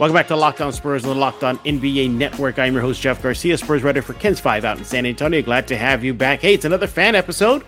Welcome 0.00 0.14
back 0.14 0.28
to 0.28 0.36
Locked 0.36 0.62
On 0.62 0.72
Spurs 0.72 1.04
on 1.04 1.10
the 1.10 1.14
Locked 1.14 1.44
On 1.44 1.58
NBA 1.58 2.10
Network. 2.10 2.58
I'm 2.58 2.72
your 2.72 2.80
host, 2.80 3.02
Jeff 3.02 3.22
Garcia, 3.22 3.58
Spurs 3.58 3.82
writer 3.82 4.00
for 4.00 4.14
KENS 4.14 4.40
5 4.40 4.64
out 4.64 4.78
in 4.78 4.84
San 4.86 5.04
Antonio. 5.04 5.42
Glad 5.42 5.68
to 5.68 5.76
have 5.76 6.02
you 6.02 6.14
back. 6.14 6.40
Hey, 6.40 6.54
it's 6.54 6.64
another 6.64 6.86
fan 6.86 7.14
episode 7.14 7.64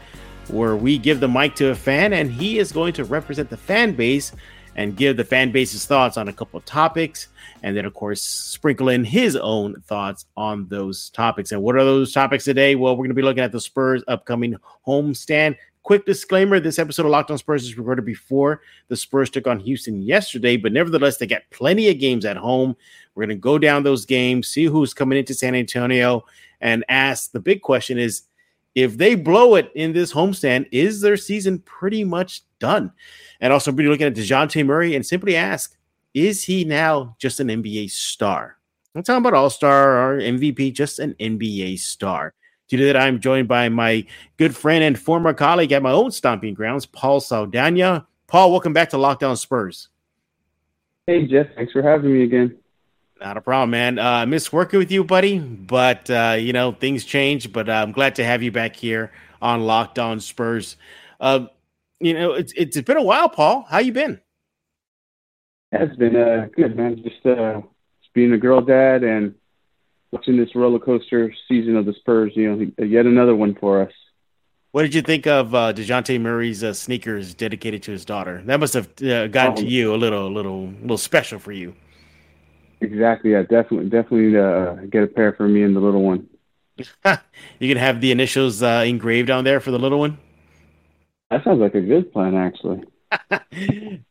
where 0.49 0.75
we 0.75 0.97
give 0.97 1.21
the 1.21 1.29
mic 1.29 1.55
to 1.57 1.73
a 1.73 1.75
fan, 1.75 2.15
and 2.15 2.33
he 2.33 2.59
is 2.59 2.73
going 2.73 2.95
to 2.95 3.05
represent 3.05 3.51
the 3.51 3.57
fan 3.59 3.93
base 3.93 4.33
and 4.77 4.97
give 4.97 5.19
the 5.19 5.25
fan 5.25 5.53
base's 5.53 5.85
thoughts 5.85 6.17
on 6.17 6.29
a 6.29 6.33
couple 6.33 6.57
of 6.57 6.65
topics. 6.65 7.29
And 7.63 7.77
then, 7.77 7.85
of 7.85 7.93
course, 7.93 8.23
sprinkle 8.23 8.89
in 8.89 9.05
his 9.05 9.37
own 9.37 9.75
thoughts 9.83 10.25
on 10.35 10.67
those 10.69 11.11
topics. 11.11 11.53
And 11.53 11.63
what 11.63 11.77
are 11.77 11.85
those 11.85 12.15
topics 12.15 12.45
today? 12.45 12.77
Well, 12.77 12.95
we're 12.95 13.05
going 13.05 13.11
to 13.11 13.15
be 13.15 13.21
looking 13.21 13.45
at 13.45 13.53
the 13.53 13.61
Spurs' 13.61 14.05
upcoming 14.09 14.57
homestand 14.87 15.59
Quick 15.83 16.07
disclaimer 16.07 16.61
this 16.61 16.79
episode 16.79 17.07
of 17.07 17.11
Locked 17.11 17.33
on 17.33 17.39
Spurs 17.39 17.65
is 17.65 17.77
recorded 17.77 18.05
before 18.05 18.63
the 18.87 18.97
Spurs 18.97 19.31
took 19.31 19.49
on 19.49 19.59
Houston 19.59 20.01
yesterday, 20.01 20.57
but 20.57 20.73
nevertheless, 20.73 21.17
they 21.17 21.27
got 21.27 21.43
plenty 21.51 21.89
of 21.89 21.99
games 21.99 22.25
at 22.25 22.37
home. 22.37 22.77
We're 23.15 23.27
going 23.27 23.37
to 23.37 23.41
go 23.41 23.59
down 23.59 23.83
those 23.83 24.07
games, 24.07 24.47
see 24.47 24.65
who's 24.65 24.95
coming 24.95 25.19
into 25.19 25.35
San 25.35 25.57
Antonio, 25.57 26.25
and 26.61 26.85
ask 26.89 27.33
the 27.33 27.41
big 27.41 27.63
question 27.63 27.99
is 27.99 28.23
if 28.77 28.97
they 28.97 29.17
blow 29.17 29.57
it 29.57 29.73
in 29.75 29.93
this 29.93 30.13
homestand, 30.13 30.69
is 30.71 31.01
their 31.01 31.17
season 31.17 31.59
pretty 31.61 32.05
much 32.05 32.43
done? 32.61 32.93
And 33.41 33.53
also, 33.53 33.73
be 33.73 33.89
looking 33.89 34.07
at 34.07 34.15
Dejounte 34.15 34.65
Murray 34.65 34.95
and 34.95 35.05
simply 35.05 35.37
ask, 35.37 35.77
is 36.15 36.45
he 36.45 36.65
now 36.65 37.17
just 37.19 37.41
an 37.41 37.49
NBA 37.49 37.91
star? 37.91 38.57
I'm 38.95 39.03
talking 39.03 39.19
about 39.19 39.35
All 39.35 39.51
Star 39.51 40.15
or 40.15 40.21
MVP, 40.21 40.75
just 40.75 41.01
an 41.01 41.15
NBA 41.19 41.79
star. 41.81 42.35
To 42.73 42.79
do 42.79 42.87
that, 42.87 42.97
I'm 42.97 43.21
joined 43.21 43.49
by 43.49 43.69
my 43.69 44.07
good 44.39 44.57
friend 44.57 44.83
and 44.83 44.99
former 44.99 45.35
colleague 45.35 45.73
at 45.73 45.83
my 45.83 45.91
own 45.91 46.11
stomping 46.11 46.55
grounds, 46.55 46.87
Paul 46.87 47.21
Saldana. 47.21 48.07
Paul, 48.29 48.51
welcome 48.51 48.73
back 48.73 48.89
to 48.91 48.97
Locked 48.97 49.23
On 49.23 49.37
Spurs. 49.37 49.91
Hey, 51.07 51.27
Jeff. 51.27 51.49
Thanks 51.55 51.75
for 51.75 51.83
having 51.83 52.15
me 52.15 52.23
again. 52.23 52.57
Not 53.21 53.37
a 53.37 53.43
problem, 53.43 53.73
man. 53.73 53.99
Uh, 53.99 54.11
I 54.11 54.25
miss 54.25 54.51
working 54.55 54.79
with 54.79 54.91
you, 54.91 55.05
buddy, 55.05 55.39
but 55.39 56.09
uh, 56.09 56.37
you 56.39 56.55
know 56.55 56.73
things 56.73 57.05
change. 57.05 57.53
But 57.53 57.69
uh, 57.69 57.73
I'm 57.73 57.93
glad 57.93 58.15
to 58.15 58.25
have 58.25 58.43
you 58.43 58.51
back 58.51 58.75
here 58.75 59.13
on 59.43 59.67
Locked 59.67 59.99
On 59.99 60.19
Spurs. 60.19 60.79
Uh, 61.21 61.49
you 62.01 62.15
know, 62.15 62.33
it's 62.33 62.55
it's 62.55 62.81
been 62.81 62.97
a 62.97 63.03
while, 63.03 63.29
Paul. 63.29 63.67
How 63.69 63.81
you 63.81 63.93
been? 63.93 64.19
Yeah, 65.75 65.83
it's 65.83 65.97
been 65.97 66.17
uh, 66.17 66.49
good, 66.57 66.75
man. 66.75 66.97
Just 67.03 67.27
uh, 67.27 67.61
just 68.01 68.15
being 68.15 68.33
a 68.33 68.39
girl 68.39 68.63
dad 68.63 69.05
and 69.05 69.35
watching 70.13 70.37
this 70.37 70.55
roller 70.55 70.79
coaster 70.79 71.35
season 71.49 71.77
of 71.77 71.87
the 71.87 71.95
Spurs. 71.95 72.33
You 72.37 72.55
know, 72.55 72.85
yet 72.85 73.07
another 73.07 73.35
one 73.35 73.55
for 73.55 73.83
us. 73.83 73.93
What 74.71 74.83
did 74.83 74.95
you 74.95 75.03
think 75.03 75.27
of 75.27 75.55
uh, 75.55 75.73
Dejounte 75.75 76.19
Murray's 76.19 76.65
uh, 76.65 76.73
sneakers 76.73 77.35
dedicated 77.35 77.83
to 77.83 77.91
his 77.91 78.07
daughter? 78.07 78.43
That 78.47 78.59
must 78.59 78.73
have 78.73 78.89
uh, 79.03 79.27
gotten 79.27 79.57
to 79.57 79.67
oh. 79.67 79.69
you 79.69 79.95
a 79.95 79.97
little, 79.97 80.33
little, 80.33 80.69
little 80.81 80.97
special 80.97 81.39
for 81.39 81.53
you. 81.53 81.75
Exactly. 82.81 83.33
Yeah, 83.33 83.43
definitely, 83.43 83.91
definitely 83.91 84.39
uh, 84.39 84.87
get 84.91 85.03
a 85.03 85.07
pair 85.07 85.35
for 85.35 85.47
me 85.47 85.63
and 85.63 85.77
the 85.77 85.81
little 85.81 86.03
one. 86.03 86.27
you 87.59 87.69
can 87.69 87.77
have 87.77 88.01
the 88.01 88.13
initials 88.13 88.63
uh, 88.63 88.85
engraved 88.87 89.29
on 89.29 89.45
there 89.45 89.61
for 89.61 89.71
the 89.71 89.79
little 89.79 89.99
one. 89.99 90.19
That 91.31 91.45
sounds 91.45 91.61
like 91.61 91.75
a 91.75 91.81
good 91.81 92.13
plan, 92.13 92.35
actually. 92.35 92.83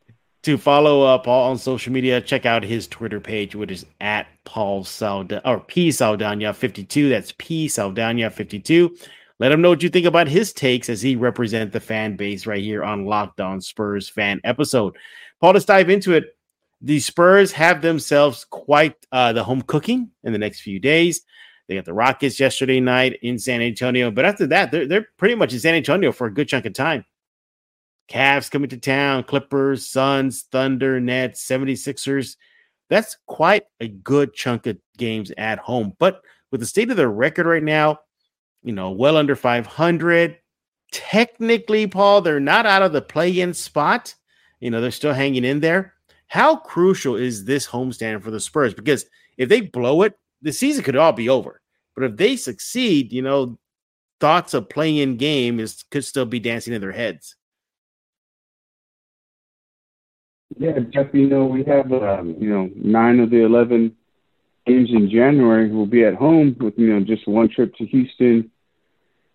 to 0.43 0.57
follow 0.57 1.03
up 1.03 1.25
Paul 1.25 1.51
on 1.51 1.57
social 1.57 1.93
media, 1.93 2.19
check 2.19 2.45
out 2.45 2.63
his 2.63 2.87
Twitter 2.87 3.19
page, 3.19 3.55
which 3.55 3.71
is 3.71 3.85
at 3.99 4.27
Paul 4.43 4.83
Saldana 4.83 5.41
or 5.45 5.59
P 5.59 5.91
Saldana 5.91 6.53
52. 6.53 7.09
That's 7.09 7.33
P 7.37 7.67
Saldana 7.67 8.29
52. 8.29 8.95
Let 9.39 9.51
him 9.51 9.61
know 9.61 9.69
what 9.69 9.83
you 9.83 9.89
think 9.89 10.05
about 10.05 10.27
his 10.27 10.53
takes 10.53 10.89
as 10.89 11.01
he 11.01 11.15
represents 11.15 11.73
the 11.73 11.79
fan 11.79 12.15
base 12.15 12.45
right 12.45 12.61
here 12.61 12.83
on 12.83 13.05
Locked 13.05 13.41
On 13.41 13.61
Spurs 13.61 14.09
fan 14.09 14.39
episode. 14.43 14.95
Paul, 15.39 15.53
let's 15.53 15.65
dive 15.65 15.89
into 15.89 16.13
it. 16.13 16.35
The 16.81 16.99
Spurs 16.99 17.51
have 17.51 17.81
themselves 17.81 18.45
quite 18.45 18.95
uh, 19.11 19.33
the 19.33 19.43
home 19.43 19.61
cooking 19.61 20.09
in 20.23 20.33
the 20.33 20.39
next 20.39 20.61
few 20.61 20.79
days. 20.79 21.21
They 21.67 21.75
got 21.75 21.85
the 21.85 21.93
Rockets 21.93 22.39
yesterday 22.39 22.79
night 22.79 23.19
in 23.21 23.39
San 23.39 23.61
Antonio, 23.61 24.11
but 24.11 24.25
after 24.25 24.47
that, 24.47 24.71
they're, 24.71 24.87
they're 24.87 25.07
pretty 25.17 25.35
much 25.35 25.53
in 25.53 25.59
San 25.59 25.75
Antonio 25.75 26.11
for 26.11 26.27
a 26.27 26.33
good 26.33 26.47
chunk 26.47 26.65
of 26.65 26.73
time. 26.73 27.05
Cavs 28.09 28.51
coming 28.51 28.69
to 28.69 28.77
town, 28.77 29.23
Clippers, 29.23 29.87
Suns, 29.87 30.43
Thunder, 30.51 30.99
Nets, 30.99 31.45
76ers. 31.47 32.35
That's 32.89 33.17
quite 33.25 33.63
a 33.79 33.87
good 33.87 34.33
chunk 34.33 34.67
of 34.67 34.77
games 34.97 35.31
at 35.37 35.59
home. 35.59 35.93
But 35.97 36.21
with 36.51 36.59
the 36.59 36.67
state 36.67 36.91
of 36.91 36.97
their 36.97 37.09
record 37.09 37.45
right 37.45 37.63
now, 37.63 37.99
you 38.63 38.73
know, 38.73 38.91
well 38.91 39.17
under 39.17 39.35
500. 39.35 40.37
Technically, 40.91 41.87
Paul, 41.87 42.21
they're 42.21 42.39
not 42.39 42.65
out 42.65 42.83
of 42.83 42.91
the 42.91 43.01
play 43.01 43.39
in 43.39 43.53
spot. 43.53 44.13
You 44.59 44.69
know, 44.69 44.81
they're 44.81 44.91
still 44.91 45.13
hanging 45.13 45.45
in 45.45 45.61
there. 45.61 45.93
How 46.27 46.57
crucial 46.57 47.15
is 47.15 47.45
this 47.45 47.67
homestand 47.67 48.21
for 48.21 48.31
the 48.31 48.39
Spurs? 48.39 48.73
Because 48.73 49.05
if 49.37 49.49
they 49.49 49.61
blow 49.61 50.03
it, 50.03 50.17
the 50.41 50.51
season 50.51 50.83
could 50.83 50.95
all 50.95 51.13
be 51.13 51.29
over. 51.29 51.61
But 51.95 52.03
if 52.05 52.17
they 52.17 52.35
succeed, 52.35 53.11
you 53.11 53.21
know, 53.21 53.57
thoughts 54.19 54.53
of 54.53 54.69
playing 54.69 54.97
in 54.97 55.17
game 55.17 55.59
is 55.59 55.83
could 55.91 56.05
still 56.05 56.25
be 56.25 56.39
dancing 56.39 56.73
in 56.73 56.81
their 56.81 56.91
heads. 56.91 57.35
Yeah, 60.57 60.79
Jeff, 60.91 61.07
you 61.13 61.27
know, 61.27 61.45
we 61.45 61.63
have, 61.63 61.91
um, 61.91 62.35
you 62.39 62.49
know, 62.49 62.69
nine 62.75 63.19
of 63.19 63.29
the 63.29 63.43
11 63.43 63.95
games 64.65 64.89
in 64.91 65.09
January 65.09 65.71
will 65.71 65.85
be 65.85 66.03
at 66.03 66.15
home 66.15 66.55
with, 66.59 66.73
you 66.77 66.93
know, 66.93 67.03
just 67.03 67.27
one 67.27 67.49
trip 67.49 67.75
to 67.75 67.85
Houston 67.85 68.51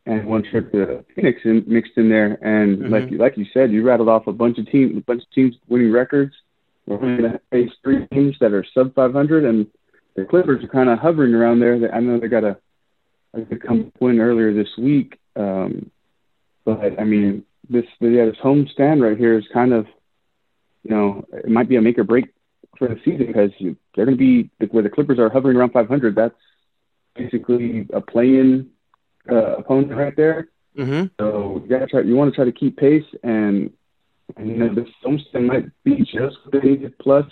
and 0.04 0.27
one 0.27 0.44
trip 0.44 0.71
to 0.72 1.04
Phoenix 1.15 1.41
in, 1.44 1.65
mixed 1.66 1.93
in 1.97 2.09
there. 2.09 2.38
And 2.43 2.78
mm-hmm. 2.78 2.93
like, 2.93 3.10
like 3.10 3.38
you 3.38 3.47
said, 3.53 3.72
you 3.72 3.82
rattled 3.82 4.09
off 4.09 4.27
a 4.27 4.32
bunch 4.32 4.59
of 4.59 4.71
teams, 4.71 4.97
a 4.97 5.00
bunch 5.00 5.22
of 5.22 5.31
teams 5.31 5.56
winning 5.69 5.91
records. 5.91 6.34
We're 6.87 6.99
going 6.99 7.22
to 7.22 7.41
face 7.50 7.71
three 7.83 8.06
teams 8.09 8.37
that 8.41 8.53
are 8.53 8.65
sub 8.72 8.94
500 8.94 9.44
and 9.44 9.66
the 10.15 10.25
Clippers 10.25 10.62
are 10.62 10.69
kind 10.69 10.88
of 10.88 10.98
hovering 10.98 11.34
around 11.34 11.60
there. 11.60 11.93
I 11.93 12.00
know 12.00 12.21
they 12.21 12.28
got 12.28 12.44
a, 12.44 12.56
a 13.34 13.41
good 13.41 13.62
come 13.62 13.93
win 14.00 14.21
earlier 14.21 14.54
this 14.54 14.71
week. 14.78 15.19
Um, 15.34 15.91
but 16.65 16.98
I 17.00 17.04
mean, 17.04 17.44
this, 17.69 17.84
yeah, 18.00 18.27
this 18.27 18.38
home 18.41 18.69
stand 18.72 19.03
right 19.03 19.19
here 19.19 19.37
is 19.37 19.44
kind 19.53 19.72
of, 19.72 19.87
you 20.86 20.94
know, 20.94 21.24
it 21.32 21.48
might 21.48 21.69
be 21.69 21.76
a 21.76 21.82
make 21.82 21.98
or 21.98 22.04
break 22.04 22.32
for 22.78 22.88
the 22.88 23.00
season 23.04 23.26
because 23.26 23.50
they're 23.60 24.04
going 24.04 24.16
to 24.16 24.16
be 24.16 24.50
where 24.70 24.82
the 24.82 24.91
Clippers 24.91 25.19
are 25.19 25.28
hovering 25.28 25.56
around 25.56 25.72
500. 25.72 26.14
That's 26.14 26.34
basically 27.16 27.88
a 27.92 28.00
play-in 28.00 28.70
uh, 29.30 29.56
opponent 29.56 29.97
right 29.97 30.16
there. 30.16 30.48
Mm-hmm. 30.78 31.06
So 31.19 31.60
you 31.62 31.69
got 31.69 31.80
to 31.80 31.86
try. 31.86 32.00
You 32.02 32.14
want 32.14 32.32
to 32.32 32.36
try 32.36 32.44
to 32.44 32.52
keep 32.52 32.76
pace, 32.76 33.04
and, 33.22 33.72
and 34.36 34.48
you 34.48 34.56
know 34.56 34.74
this 34.74 34.88
homestand 35.04 35.47
might 35.47 35.84
be 35.84 35.97
just 36.00 36.36
what 36.44 36.52
they 36.52 36.60
needed. 36.60 36.98
Plus, 36.98 37.24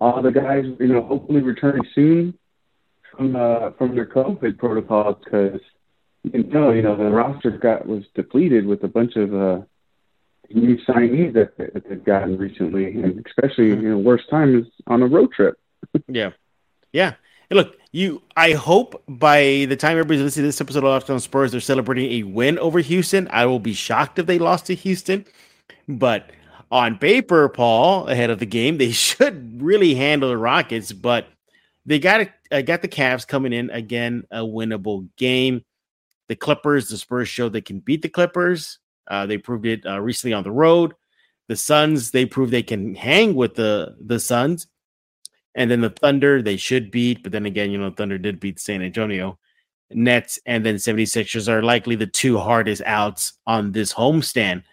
all 0.00 0.22
the 0.22 0.30
guys, 0.30 0.64
you 0.80 0.88
know, 0.88 1.02
hopefully 1.02 1.42
returning 1.42 1.84
soon 1.94 2.38
from 3.10 3.36
uh, 3.36 3.72
from 3.72 3.94
their 3.94 4.06
COVID 4.06 4.56
protocols 4.56 5.16
because 5.22 5.60
you 6.22 6.42
know, 6.44 6.70
you 6.72 6.80
know, 6.80 6.96
the 6.96 7.04
roster 7.04 7.50
got 7.50 7.86
was 7.86 8.04
depleted 8.14 8.66
with 8.66 8.82
a 8.82 8.88
bunch 8.88 9.16
of 9.16 9.34
uh, 9.34 9.60
new 10.50 10.76
signees 10.78 11.32
that, 11.34 11.56
that 11.58 11.88
they've 11.88 12.04
gotten 12.04 12.36
recently, 12.36 12.86
and 12.86 13.24
especially 13.26 13.68
you 13.68 13.76
know, 13.76 13.98
worst 13.98 14.28
time 14.30 14.58
is 14.58 14.66
on 14.86 15.02
a 15.02 15.06
road 15.06 15.32
trip. 15.32 15.58
yeah, 16.08 16.30
yeah. 16.92 17.14
look, 17.50 17.76
you. 17.92 18.22
I 18.36 18.52
hope 18.52 19.02
by 19.08 19.66
the 19.68 19.76
time 19.76 19.92
everybody's 19.92 20.22
listening 20.22 20.44
to 20.44 20.48
this 20.48 20.60
episode 20.60 20.78
of 20.78 20.84
Locked 20.84 21.10
On 21.10 21.20
Spurs, 21.20 21.52
they're 21.52 21.60
celebrating 21.60 22.12
a 22.12 22.22
win 22.24 22.58
over 22.58 22.80
Houston. 22.80 23.28
I 23.30 23.46
will 23.46 23.60
be 23.60 23.74
shocked 23.74 24.18
if 24.18 24.26
they 24.26 24.38
lost 24.38 24.66
to 24.66 24.74
Houston, 24.74 25.24
but 25.88 26.30
on 26.70 26.98
paper, 26.98 27.48
Paul, 27.48 28.08
ahead 28.08 28.30
of 28.30 28.38
the 28.38 28.46
game, 28.46 28.78
they 28.78 28.90
should 28.92 29.62
really 29.62 29.94
handle 29.94 30.28
the 30.28 30.36
Rockets, 30.36 30.92
but 30.92 31.28
they 31.86 31.98
got 31.98 32.28
uh, 32.50 32.62
got 32.62 32.82
the 32.82 32.88
Cavs 32.88 33.26
coming 33.26 33.52
in 33.52 33.70
again, 33.70 34.24
a 34.30 34.40
winnable 34.40 35.08
game. 35.16 35.64
The 36.28 36.36
Clippers, 36.36 36.88
the 36.88 36.96
Spurs 36.96 37.28
show 37.28 37.48
they 37.48 37.60
can 37.60 37.80
beat 37.80 38.02
the 38.02 38.08
Clippers. 38.08 38.78
Uh, 39.08 39.26
they 39.26 39.38
proved 39.38 39.66
it 39.66 39.84
uh, 39.86 40.00
recently 40.00 40.32
on 40.32 40.44
the 40.44 40.50
road. 40.50 40.94
The 41.48 41.56
Suns, 41.56 42.10
they 42.10 42.24
proved 42.26 42.52
they 42.52 42.62
can 42.62 42.94
hang 42.94 43.34
with 43.34 43.54
the 43.54 43.96
the 44.00 44.18
Suns. 44.18 44.66
And 45.54 45.70
then 45.70 45.80
the 45.80 45.90
Thunder, 45.90 46.42
they 46.42 46.56
should 46.56 46.90
beat, 46.90 47.22
but 47.22 47.30
then 47.30 47.46
again, 47.46 47.70
you 47.70 47.78
know, 47.78 47.90
Thunder 47.90 48.18
did 48.18 48.40
beat 48.40 48.58
San 48.58 48.82
Antonio. 48.82 49.38
Nets 49.90 50.38
and 50.46 50.66
then 50.66 50.76
76ers 50.76 51.48
are 51.48 51.62
likely 51.62 51.94
the 51.94 52.06
two 52.06 52.38
hardest 52.38 52.82
outs 52.84 53.34
on 53.46 53.70
this 53.70 53.92
homestand. 53.92 54.64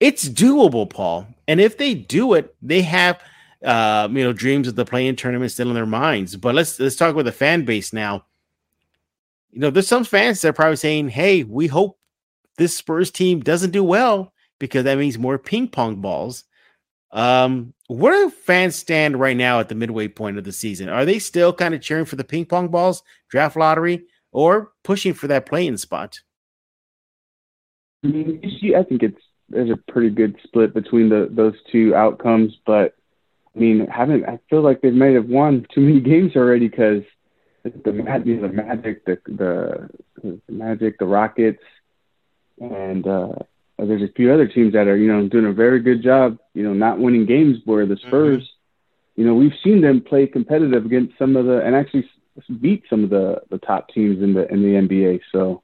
It's 0.00 0.28
doable, 0.28 0.90
Paul. 0.90 1.26
And 1.48 1.60
if 1.60 1.78
they 1.78 1.94
do 1.94 2.34
it, 2.34 2.54
they 2.60 2.82
have 2.82 3.22
uh, 3.64 4.08
you 4.10 4.24
know, 4.24 4.32
dreams 4.32 4.68
of 4.68 4.74
the 4.74 4.84
play-in 4.84 5.16
tournament 5.16 5.52
still 5.52 5.68
in 5.68 5.74
their 5.74 5.86
minds. 5.86 6.36
But 6.36 6.54
let's 6.54 6.78
let's 6.80 6.96
talk 6.96 7.14
with 7.14 7.26
the 7.26 7.32
fan 7.32 7.64
base 7.64 7.92
now. 7.92 8.24
You 9.52 9.60
know, 9.60 9.70
there's 9.70 9.88
some 9.88 10.04
fans 10.04 10.40
that 10.40 10.48
are 10.48 10.52
probably 10.52 10.76
saying, 10.76 11.10
"Hey, 11.10 11.44
we 11.44 11.66
hope 11.66 11.98
this 12.58 12.76
Spurs 12.76 13.10
team 13.10 13.40
doesn't 13.40 13.70
do 13.70 13.84
well 13.84 14.32
because 14.58 14.84
that 14.84 14.98
means 14.98 15.18
more 15.18 15.38
ping 15.38 15.68
pong 15.68 15.96
balls. 15.96 16.44
Um, 17.12 17.74
where 17.88 18.24
do 18.24 18.30
fans 18.30 18.74
stand 18.74 19.20
right 19.20 19.36
now 19.36 19.60
at 19.60 19.68
the 19.68 19.74
midway 19.74 20.08
point 20.08 20.38
of 20.38 20.44
the 20.44 20.52
season? 20.52 20.88
Are 20.88 21.04
they 21.04 21.18
still 21.18 21.52
kind 21.52 21.74
of 21.74 21.82
cheering 21.82 22.06
for 22.06 22.16
the 22.16 22.24
ping 22.24 22.46
pong 22.46 22.68
balls, 22.68 23.02
draft 23.28 23.56
lottery, 23.56 24.06
or 24.32 24.72
pushing 24.82 25.12
for 25.12 25.26
that 25.28 25.46
play-in 25.46 25.76
spot? 25.76 26.20
I 28.04 28.08
mean, 28.08 28.40
I 28.76 28.82
think 28.82 29.02
it's 29.02 29.20
there's 29.48 29.70
a 29.70 29.92
pretty 29.92 30.10
good 30.10 30.36
split 30.42 30.74
between 30.74 31.08
the 31.08 31.28
those 31.30 31.54
two 31.70 31.94
outcomes, 31.94 32.56
but 32.66 32.94
I 33.54 33.58
mean, 33.58 33.86
haven't 33.86 34.24
I 34.24 34.38
feel 34.48 34.62
like 34.62 34.80
they 34.80 34.90
might 34.90 35.14
have 35.14 35.28
won 35.28 35.66
too 35.74 35.82
many 35.82 36.00
games 36.12 36.34
already 36.34 36.68
because 36.68 37.02
the, 37.62 37.70
the, 37.70 37.92
the 37.92 38.48
Magic, 38.48 39.04
the, 39.04 39.18
the 39.26 39.90
the 40.22 40.40
Magic, 40.48 40.98
the 40.98 41.06
Rockets, 41.06 41.62
and 42.62 43.06
uh, 43.06 43.32
there's 43.78 44.02
a 44.02 44.12
few 44.12 44.32
other 44.32 44.46
teams 44.46 44.72
that 44.74 44.86
are 44.86 44.96
you 44.96 45.12
know 45.12 45.28
doing 45.28 45.46
a 45.46 45.52
very 45.52 45.80
good 45.80 46.02
job. 46.02 46.38
You 46.54 46.62
know, 46.62 46.72
not 46.72 46.98
winning 46.98 47.26
games 47.26 47.58
where 47.64 47.86
the 47.86 47.96
Spurs. 47.96 48.42
Mm-hmm. 48.42 48.48
You 49.14 49.26
know, 49.26 49.34
we've 49.34 49.52
seen 49.62 49.82
them 49.82 50.00
play 50.00 50.26
competitive 50.26 50.86
against 50.86 51.18
some 51.18 51.36
of 51.36 51.44
the 51.44 51.60
and 51.60 51.76
actually 51.76 52.08
beat 52.60 52.84
some 52.88 53.04
of 53.04 53.10
the 53.10 53.42
the 53.50 53.58
top 53.58 53.88
teams 53.90 54.22
in 54.22 54.32
the 54.32 54.50
in 54.50 54.62
the 54.62 54.88
NBA. 54.88 55.20
So, 55.30 55.62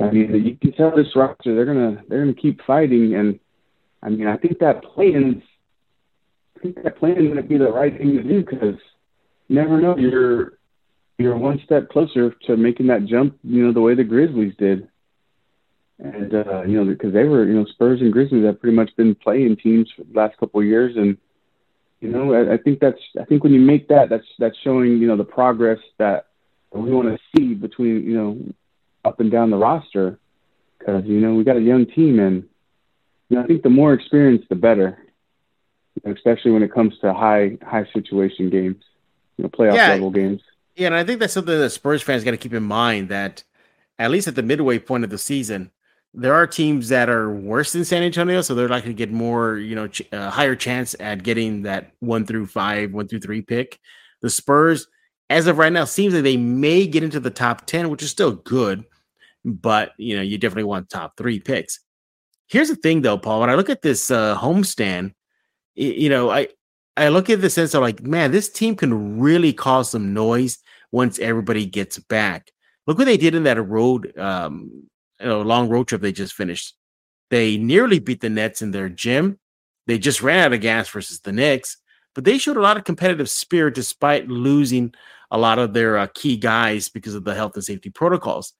I 0.00 0.10
mean, 0.10 0.44
you 0.44 0.56
can 0.56 0.72
tell 0.72 0.94
this 0.94 1.14
roster 1.14 1.54
they're 1.54 1.66
gonna 1.66 2.02
they're 2.08 2.20
gonna 2.20 2.34
keep 2.34 2.60
fighting, 2.66 3.14
and 3.14 3.38
I 4.02 4.08
mean, 4.08 4.26
I 4.26 4.36
think 4.36 4.58
that 4.58 4.82
plan 4.82 5.42
I 6.56 6.60
think 6.60 6.82
that 6.82 6.98
plan 6.98 7.18
is 7.18 7.28
gonna 7.28 7.42
be 7.42 7.58
the 7.58 7.70
right 7.70 7.96
thing 7.96 8.16
to 8.16 8.22
do 8.22 8.44
because 8.44 8.78
you 9.48 9.56
never 9.56 9.80
know 9.80 9.96
you're 9.96 10.58
you're 11.18 11.36
one 11.36 11.60
step 11.64 11.88
closer 11.90 12.34
to 12.46 12.56
making 12.56 12.88
that 12.88 13.06
jump. 13.06 13.38
You 13.42 13.66
know, 13.66 13.72
the 13.72 13.80
way 13.80 13.94
the 13.94 14.04
Grizzlies 14.04 14.54
did. 14.58 14.88
And 15.98 16.34
uh, 16.34 16.62
you 16.62 16.76
know, 16.76 16.84
because 16.84 17.12
they 17.12 17.24
were, 17.24 17.44
you 17.44 17.54
know, 17.54 17.64
Spurs 17.66 18.00
and 18.00 18.12
Grizzlies 18.12 18.44
have 18.44 18.60
pretty 18.60 18.74
much 18.74 18.90
been 18.96 19.14
playing 19.14 19.56
teams 19.56 19.88
for 19.96 20.02
the 20.02 20.12
last 20.12 20.36
couple 20.38 20.60
of 20.60 20.66
years, 20.66 20.96
and 20.96 21.16
you 22.00 22.08
know, 22.08 22.34
I, 22.34 22.54
I 22.54 22.56
think 22.56 22.80
that's 22.80 22.98
I 23.20 23.24
think 23.24 23.44
when 23.44 23.52
you 23.52 23.60
make 23.60 23.88
that, 23.88 24.08
that's 24.08 24.26
that's 24.38 24.56
showing 24.64 24.98
you 24.98 25.06
know 25.06 25.16
the 25.16 25.24
progress 25.24 25.78
that 25.98 26.26
we 26.72 26.90
want 26.90 27.08
to 27.08 27.18
see 27.36 27.54
between 27.54 28.04
you 28.04 28.16
know 28.16 28.38
up 29.04 29.20
and 29.20 29.30
down 29.30 29.50
the 29.50 29.56
roster 29.56 30.18
because 30.78 31.04
you 31.06 31.20
know 31.20 31.34
we 31.34 31.44
got 31.44 31.56
a 31.56 31.60
young 31.60 31.86
team 31.86 32.18
and 32.18 32.44
you 33.28 33.36
know 33.36 33.44
I 33.44 33.46
think 33.46 33.62
the 33.62 33.70
more 33.70 33.94
experience 33.94 34.44
the 34.48 34.56
better, 34.56 34.98
especially 36.04 36.50
when 36.50 36.64
it 36.64 36.72
comes 36.72 36.98
to 37.02 37.14
high 37.14 37.56
high 37.62 37.86
situation 37.92 38.50
games, 38.50 38.82
you 39.36 39.44
know 39.44 39.48
playoff 39.48 39.76
yeah. 39.76 39.90
level 39.90 40.10
games. 40.10 40.42
Yeah, 40.74 40.86
and 40.88 40.96
I 40.96 41.04
think 41.04 41.20
that's 41.20 41.32
something 41.32 41.56
that 41.56 41.70
Spurs 41.70 42.02
fans 42.02 42.24
got 42.24 42.32
to 42.32 42.36
keep 42.36 42.52
in 42.52 42.64
mind 42.64 43.08
that 43.10 43.44
at 43.98 44.10
least 44.10 44.26
at 44.26 44.34
the 44.34 44.42
midway 44.42 44.80
point 44.80 45.04
of 45.04 45.10
the 45.10 45.18
season, 45.18 45.70
there 46.14 46.34
are 46.34 46.46
teams 46.46 46.88
that 46.88 47.08
are 47.08 47.34
worse 47.34 47.72
than 47.72 47.84
San 47.84 48.02
Antonio, 48.02 48.40
so 48.40 48.54
they're 48.54 48.68
likely 48.68 48.90
to 48.90 48.94
get 48.94 49.10
more, 49.10 49.56
you 49.56 49.74
know, 49.74 49.88
ch- 49.88 50.02
uh, 50.12 50.30
higher 50.30 50.54
chance 50.54 50.94
at 51.00 51.24
getting 51.24 51.62
that 51.62 51.92
one 51.98 52.24
through 52.24 52.46
five, 52.46 52.92
one 52.92 53.08
through 53.08 53.20
three 53.20 53.42
pick. 53.42 53.80
The 54.22 54.30
Spurs, 54.30 54.86
as 55.28 55.48
of 55.48 55.58
right 55.58 55.72
now, 55.72 55.84
seems 55.84 56.14
like 56.14 56.22
they 56.22 56.36
may 56.36 56.86
get 56.86 57.02
into 57.02 57.18
the 57.18 57.30
top 57.30 57.66
ten, 57.66 57.90
which 57.90 58.02
is 58.02 58.10
still 58.10 58.32
good, 58.32 58.84
but 59.44 59.92
you 59.98 60.16
know, 60.16 60.22
you 60.22 60.38
definitely 60.38 60.64
want 60.64 60.88
top 60.88 61.16
three 61.16 61.40
picks. 61.40 61.80
Here's 62.46 62.68
the 62.68 62.76
thing, 62.76 63.02
though, 63.02 63.18
Paul. 63.18 63.40
When 63.40 63.50
I 63.50 63.56
look 63.56 63.70
at 63.70 63.82
this 63.82 64.10
uh, 64.10 64.38
homestand, 64.38 65.14
you 65.74 66.08
know, 66.08 66.30
I 66.30 66.48
I 66.96 67.08
look 67.08 67.28
at 67.28 67.40
the 67.40 67.50
sense 67.50 67.74
of 67.74 67.82
like, 67.82 68.02
man, 68.02 68.30
this 68.30 68.48
team 68.48 68.76
can 68.76 69.18
really 69.18 69.52
cause 69.52 69.90
some 69.90 70.14
noise 70.14 70.58
once 70.92 71.18
everybody 71.18 71.66
gets 71.66 71.98
back. 71.98 72.52
Look 72.86 72.98
what 72.98 73.06
they 73.06 73.16
did 73.16 73.34
in 73.34 73.42
that 73.44 73.60
road 73.60 74.16
um, 74.16 74.84
you 75.20 75.26
know, 75.26 75.42
long 75.42 75.68
road 75.68 75.88
trip 75.88 76.00
they 76.00 76.12
just 76.12 76.34
finished. 76.34 76.74
They 77.30 77.56
nearly 77.56 77.98
beat 77.98 78.20
the 78.20 78.30
Nets 78.30 78.62
in 78.62 78.70
their 78.70 78.88
gym. 78.88 79.38
They 79.86 79.98
just 79.98 80.22
ran 80.22 80.46
out 80.46 80.52
of 80.52 80.60
gas 80.60 80.88
versus 80.88 81.20
the 81.20 81.32
Knicks, 81.32 81.76
but 82.14 82.24
they 82.24 82.38
showed 82.38 82.56
a 82.56 82.62
lot 82.62 82.76
of 82.76 82.84
competitive 82.84 83.28
spirit 83.28 83.74
despite 83.74 84.28
losing 84.28 84.94
a 85.30 85.38
lot 85.38 85.58
of 85.58 85.72
their 85.74 85.98
uh, 85.98 86.06
key 86.14 86.36
guys 86.36 86.88
because 86.88 87.14
of 87.14 87.24
the 87.24 87.34
health 87.34 87.54
and 87.54 87.64
safety 87.64 87.90
protocols. 87.90 88.52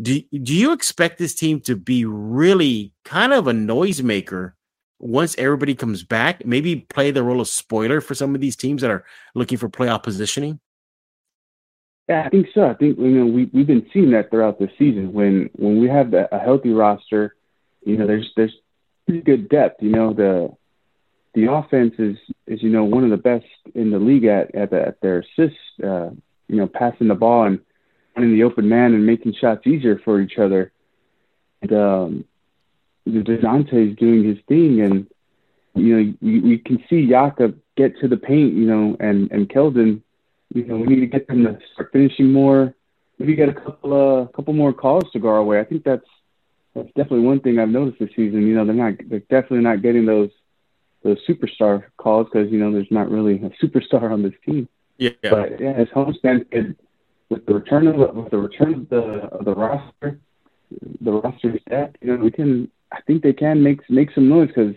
Do, 0.00 0.20
do 0.30 0.54
you 0.54 0.72
expect 0.72 1.18
this 1.18 1.34
team 1.34 1.60
to 1.62 1.76
be 1.76 2.04
really 2.04 2.92
kind 3.04 3.32
of 3.32 3.46
a 3.46 3.52
noisemaker 3.52 4.52
once 4.98 5.34
everybody 5.38 5.74
comes 5.74 6.02
back? 6.02 6.44
Maybe 6.46 6.76
play 6.76 7.10
the 7.10 7.22
role 7.22 7.40
of 7.40 7.48
spoiler 7.48 8.00
for 8.00 8.14
some 8.14 8.34
of 8.34 8.40
these 8.40 8.56
teams 8.56 8.82
that 8.82 8.90
are 8.90 9.04
looking 9.34 9.58
for 9.58 9.68
playoff 9.68 10.02
positioning? 10.02 10.60
Yeah, 12.12 12.24
I 12.26 12.28
think 12.28 12.48
so. 12.54 12.66
I 12.68 12.74
think 12.74 12.98
you 12.98 13.08
know 13.08 13.24
we 13.24 13.48
we've 13.54 13.66
been 13.66 13.88
seeing 13.90 14.10
that 14.10 14.30
throughout 14.30 14.58
the 14.58 14.68
season. 14.78 15.14
When 15.14 15.48
when 15.54 15.80
we 15.80 15.88
have 15.88 16.12
a 16.12 16.38
healthy 16.38 16.68
roster, 16.68 17.34
you 17.86 17.96
know, 17.96 18.06
there's 18.06 18.30
there's 18.36 18.54
pretty 19.06 19.22
good 19.22 19.48
depth. 19.48 19.82
You 19.82 19.92
know, 19.92 20.12
the 20.12 20.54
the 21.32 21.50
offense 21.50 21.94
is 21.98 22.18
is 22.46 22.62
you 22.62 22.68
know 22.68 22.84
one 22.84 23.04
of 23.04 23.08
the 23.08 23.16
best 23.16 23.46
in 23.74 23.90
the 23.90 23.98
league 23.98 24.26
at 24.26 24.54
at, 24.54 24.68
the, 24.68 24.88
at 24.88 25.00
their 25.00 25.20
assists. 25.20 25.58
Uh, 25.82 26.10
you 26.48 26.56
know, 26.56 26.66
passing 26.66 27.08
the 27.08 27.14
ball 27.14 27.44
and 27.44 27.60
finding 28.14 28.34
the 28.34 28.42
open 28.42 28.68
man 28.68 28.92
and 28.92 29.06
making 29.06 29.32
shots 29.40 29.66
easier 29.66 29.98
for 30.04 30.20
each 30.20 30.36
other. 30.36 30.70
And 31.62 31.72
um, 31.72 32.24
Dejounte 33.08 33.90
is 33.92 33.96
doing 33.96 34.22
his 34.22 34.38
thing, 34.48 34.82
and 34.82 35.06
you 35.74 35.96
know 35.96 36.14
we, 36.20 36.40
we 36.40 36.58
can 36.58 36.84
see 36.90 37.08
Jakob 37.08 37.58
get 37.74 37.98
to 38.00 38.08
the 38.08 38.18
paint. 38.18 38.52
You 38.52 38.66
know, 38.66 38.96
and 39.00 39.32
and 39.32 39.48
Keldon 39.48 40.02
you 40.54 40.64
know, 40.66 40.76
we 40.76 40.86
need 40.86 41.00
to 41.00 41.06
get 41.06 41.26
them 41.26 41.44
to 41.44 41.58
start 41.72 41.90
finishing 41.92 42.32
more. 42.32 42.74
Maybe 43.18 43.34
get 43.34 43.48
a 43.48 43.54
couple 43.54 43.92
uh, 43.92 44.26
couple 44.36 44.52
more 44.52 44.72
calls 44.72 45.04
to 45.12 45.18
go 45.18 45.28
our 45.28 45.42
way. 45.42 45.60
I 45.60 45.64
think 45.64 45.84
that's 45.84 46.06
that's 46.74 46.88
definitely 46.88 47.20
one 47.20 47.40
thing 47.40 47.58
I've 47.58 47.68
noticed 47.68 47.98
this 47.98 48.10
season. 48.16 48.46
You 48.46 48.54
know, 48.54 48.64
they're 48.64 48.74
not 48.74 48.94
they're 49.08 49.20
definitely 49.20 49.60
not 49.60 49.82
getting 49.82 50.06
those 50.06 50.30
those 51.02 51.18
superstar 51.28 51.84
calls 51.96 52.26
because 52.32 52.50
you 52.50 52.58
know 52.58 52.72
there's 52.72 52.90
not 52.90 53.10
really 53.10 53.36
a 53.36 53.50
superstar 53.64 54.12
on 54.12 54.22
this 54.22 54.34
team. 54.44 54.68
Yeah. 54.98 55.10
But 55.22 55.60
yeah, 55.60 55.72
as 55.72 55.88
homestand 55.88 56.50
could 56.50 56.76
with 57.28 57.46
the 57.46 57.54
return 57.54 57.86
of 57.86 57.96
the, 57.96 58.20
with 58.20 58.30
the 58.30 58.38
return 58.38 58.74
of 58.74 58.88
the 58.88 59.02
of 59.32 59.44
the 59.44 59.54
roster, 59.54 60.20
the 61.00 61.12
roster 61.12 61.58
set, 61.68 61.96
you 62.00 62.08
know, 62.08 62.22
we 62.22 62.30
can. 62.30 62.70
I 62.92 63.00
think 63.06 63.22
they 63.22 63.32
can 63.32 63.62
make 63.62 63.88
make 63.88 64.10
some 64.14 64.28
noise 64.28 64.48
because 64.48 64.74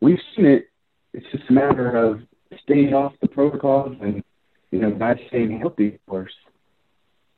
we've 0.00 0.20
seen 0.36 0.46
it. 0.46 0.68
It's 1.12 1.26
just 1.32 1.50
a 1.50 1.52
matter 1.52 1.96
of 1.96 2.20
staying 2.62 2.94
off 2.94 3.12
the 3.20 3.26
protocols 3.26 3.96
and 4.00 4.22
you 4.70 4.78
know, 4.78 4.90
not 4.90 5.18
staying 5.28 5.58
healthy, 5.58 5.94
of 5.94 6.06
course. 6.06 6.32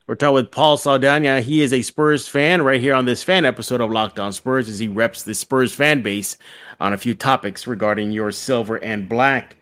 We're 0.06 0.16
talking 0.16 0.34
with 0.34 0.50
Paul 0.50 0.76
Saldana. 0.76 1.40
He 1.40 1.62
is 1.62 1.72
a 1.72 1.82
Spurs 1.82 2.26
fan 2.28 2.62
right 2.62 2.80
here 2.80 2.94
on 2.94 3.04
this 3.04 3.22
fan 3.22 3.44
episode 3.44 3.80
of 3.80 3.90
Locked 3.90 4.18
On 4.18 4.32
Spurs 4.32 4.68
as 4.68 4.78
he 4.78 4.88
reps 4.88 5.22
the 5.22 5.34
Spurs 5.34 5.72
fan 5.72 6.02
base 6.02 6.36
on 6.80 6.92
a 6.92 6.98
few 6.98 7.14
topics 7.14 7.66
regarding 7.66 8.10
your 8.10 8.32
silver 8.32 8.76
and 8.76 9.08
black. 9.08 9.56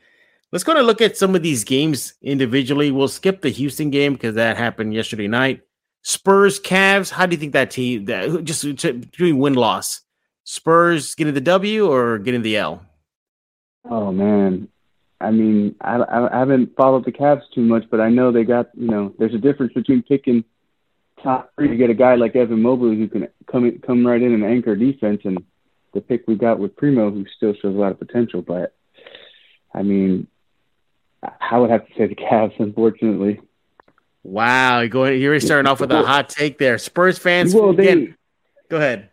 Let's 0.51 0.65
go 0.65 0.75
to 0.75 0.83
look 0.83 1.01
at 1.01 1.17
some 1.17 1.37
of 1.37 1.43
these 1.43 1.63
games 1.63 2.15
individually. 2.23 2.91
We'll 2.91 3.07
skip 3.07 3.43
the 3.43 3.51
Houston 3.51 3.91
game 3.91 4.15
because 4.15 4.35
that 4.35 4.57
happened 4.57 4.95
yesterday 4.95 5.29
night. 5.29 5.61
Spurs, 6.03 6.59
Cavs. 6.59 7.11
How 7.11 7.27
do 7.27 7.35
you 7.35 7.39
think 7.39 7.53
that 7.53 7.71
team 7.71 8.07
that 8.07 8.43
just 8.45 8.65
doing 9.13 9.39
win 9.39 9.55
loss? 9.55 10.01
Spurs 10.45 11.15
getting 11.15 11.35
the 11.35 11.41
W 11.43 11.87
or 11.87 12.19
getting 12.19 12.43
the 12.43 12.57
L? 12.57 12.83
Oh 13.89 14.11
man, 14.11 14.69
I 15.21 15.31
mean, 15.31 15.75
I, 15.81 16.03
I 16.33 16.39
haven't 16.39 16.75
followed 16.77 17.05
the 17.05 17.12
Cavs 17.12 17.43
too 17.55 17.61
much, 17.61 17.85
but 17.91 18.00
I 18.00 18.09
know 18.09 18.33
they 18.33 18.45
got, 18.45 18.71
you 18.75 18.89
know, 18.89 19.15
there's 19.19 19.35
a 19.35 19.39
difference 19.39 19.75
between 19.75 20.03
picking 20.03 20.45
top 21.23 21.53
three 21.55 21.69
to 21.69 21.77
get 21.77 21.91
a 21.91 21.95
guy 21.95 22.15
like 22.15 22.35
Evan 22.35 22.62
Mobley 22.62 22.97
who 22.97 23.09
can 23.09 23.29
come 23.50 23.67
in, 23.67 23.81
come 23.81 24.07
right 24.07 24.23
in 24.23 24.33
and 24.33 24.45
anchor 24.45 24.75
defense, 24.75 25.21
and 25.25 25.45
the 25.93 26.00
pick 26.00 26.27
we 26.27 26.37
got 26.37 26.59
with 26.59 26.77
Primo 26.77 27.11
who 27.11 27.27
still 27.37 27.53
shows 27.55 27.75
a 27.75 27.79
lot 27.79 27.93
of 27.93 27.99
potential. 27.99 28.43
But 28.43 28.75
I 29.75 29.83
mean, 29.83 30.27
I 31.23 31.59
would 31.59 31.71
have 31.71 31.87
to 31.87 31.93
say 31.97 32.07
the 32.07 32.15
Cavs, 32.15 32.59
unfortunately. 32.59 33.41
Wow, 34.23 34.81
you're 34.81 34.89
going. 34.89 35.21
You're 35.21 35.41
starting 35.41 35.71
off 35.71 35.81
with 35.81 35.93
a 35.93 36.03
hot 36.03 36.29
take 36.29 36.59
there. 36.59 36.79
Spurs 36.79 37.19
fans, 37.19 37.55
well, 37.55 37.75
they, 37.75 37.89
again, 37.89 38.17
go 38.69 38.77
ahead. 38.77 39.11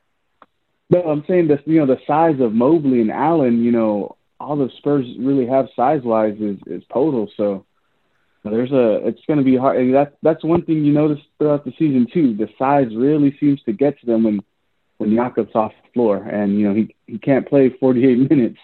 No, 0.90 1.02
I'm 1.02 1.24
saying 1.28 1.48
this. 1.48 1.62
You 1.66 1.80
know, 1.80 1.86
the 1.86 2.00
size 2.06 2.40
of 2.40 2.54
Mobley 2.54 3.02
and 3.02 3.12
Allen. 3.12 3.64
You 3.64 3.72
know, 3.72 4.17
all 4.40 4.56
the 4.56 4.70
Spurs 4.78 5.06
really 5.20 5.48
have 5.48 5.68
size 5.76 6.02
wise 6.04 6.38
is, 6.40 6.60
is. 6.68 6.84
So 6.90 7.66
there's 8.44 8.72
a 8.72 9.08
it's 9.08 9.22
going 9.28 9.40
to 9.40 9.46
be 9.46 9.58
hard. 9.58 9.78
And 9.78 9.94
that's 9.94 10.16
that's 10.22 10.44
one 10.44 10.64
thing 10.64 10.84
you 10.84 10.94
notice 10.94 11.20
throughout 11.38 11.66
the 11.66 11.74
season 11.78 12.08
too. 12.12 12.36
The 12.36 12.50
size 12.58 12.96
really 12.96 13.36
seems 13.40 13.62
to 13.64 13.74
get 13.74 14.00
to 14.00 14.06
them 14.06 14.24
when 14.24 14.42
when 14.98 15.16
Jakob's 15.16 15.56
off 15.56 15.74
the 15.84 15.92
floor, 15.94 16.18
and 16.18 16.60
you 16.60 16.68
know 16.68 16.74
he 16.74 16.96
he 17.08 17.18
can't 17.18 17.48
play 17.48 17.70
48 17.70 18.30
minutes. 18.30 18.60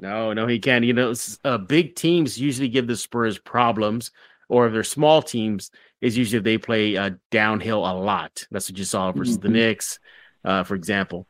No, 0.00 0.32
no, 0.32 0.46
he 0.46 0.58
can't. 0.58 0.84
You 0.84 0.94
know, 0.94 1.14
uh, 1.44 1.58
big 1.58 1.94
teams 1.94 2.40
usually 2.40 2.68
give 2.68 2.86
the 2.86 2.96
Spurs 2.96 3.38
problems, 3.38 4.10
or 4.48 4.66
if 4.66 4.72
they're 4.72 4.84
small 4.84 5.20
teams, 5.20 5.70
is 6.00 6.16
usually 6.16 6.40
they 6.40 6.58
play 6.58 6.96
uh, 6.96 7.10
downhill 7.30 7.80
a 7.80 7.92
lot. 7.92 8.46
That's 8.50 8.70
what 8.70 8.78
you 8.78 8.84
saw 8.84 9.12
versus 9.12 9.36
mm-hmm. 9.36 9.48
the 9.48 9.52
Knicks, 9.52 9.98
uh, 10.44 10.64
for 10.64 10.74
example. 10.74 11.26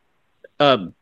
Um, 0.61 0.95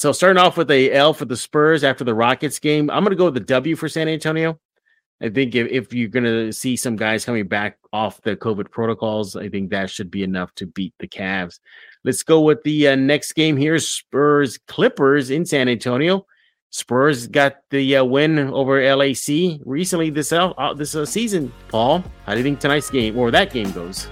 so 0.00 0.12
starting 0.12 0.42
off 0.42 0.56
with 0.56 0.70
a 0.70 0.90
L 0.92 1.12
for 1.12 1.26
the 1.26 1.36
Spurs 1.36 1.84
after 1.84 2.04
the 2.04 2.14
Rockets 2.14 2.58
game, 2.58 2.88
I'm 2.88 3.04
going 3.04 3.10
to 3.10 3.16
go 3.16 3.26
with 3.26 3.34
the 3.34 3.40
W 3.40 3.76
for 3.76 3.86
San 3.86 4.08
Antonio. 4.08 4.58
I 5.20 5.28
think 5.28 5.54
if, 5.54 5.68
if 5.68 5.92
you're 5.92 6.08
going 6.08 6.24
to 6.24 6.54
see 6.54 6.74
some 6.74 6.96
guys 6.96 7.26
coming 7.26 7.46
back 7.46 7.76
off 7.92 8.18
the 8.22 8.34
COVID 8.34 8.70
protocols, 8.70 9.36
I 9.36 9.50
think 9.50 9.68
that 9.68 9.90
should 9.90 10.10
be 10.10 10.22
enough 10.22 10.54
to 10.54 10.66
beat 10.66 10.94
the 11.00 11.06
Cavs. 11.06 11.60
Let's 12.02 12.22
go 12.22 12.40
with 12.40 12.62
the 12.62 12.88
uh, 12.88 12.94
next 12.94 13.34
game 13.34 13.58
here 13.58 13.78
Spurs 13.78 14.56
Clippers 14.66 15.28
in 15.28 15.44
San 15.44 15.68
Antonio. 15.68 16.24
Spurs 16.70 17.26
got 17.26 17.56
the 17.68 17.96
uh, 17.96 18.04
win 18.04 18.38
over 18.38 18.82
LAC 18.96 19.60
recently 19.66 20.08
this 20.08 20.32
uh, 20.32 20.72
this 20.78 20.94
uh, 20.94 21.04
season. 21.04 21.52
Paul, 21.68 22.02
how 22.24 22.32
do 22.32 22.38
you 22.38 22.44
think 22.44 22.58
tonight's 22.58 22.88
game 22.88 23.18
or 23.18 23.30
that 23.32 23.52
game 23.52 23.70
goes? 23.72 24.08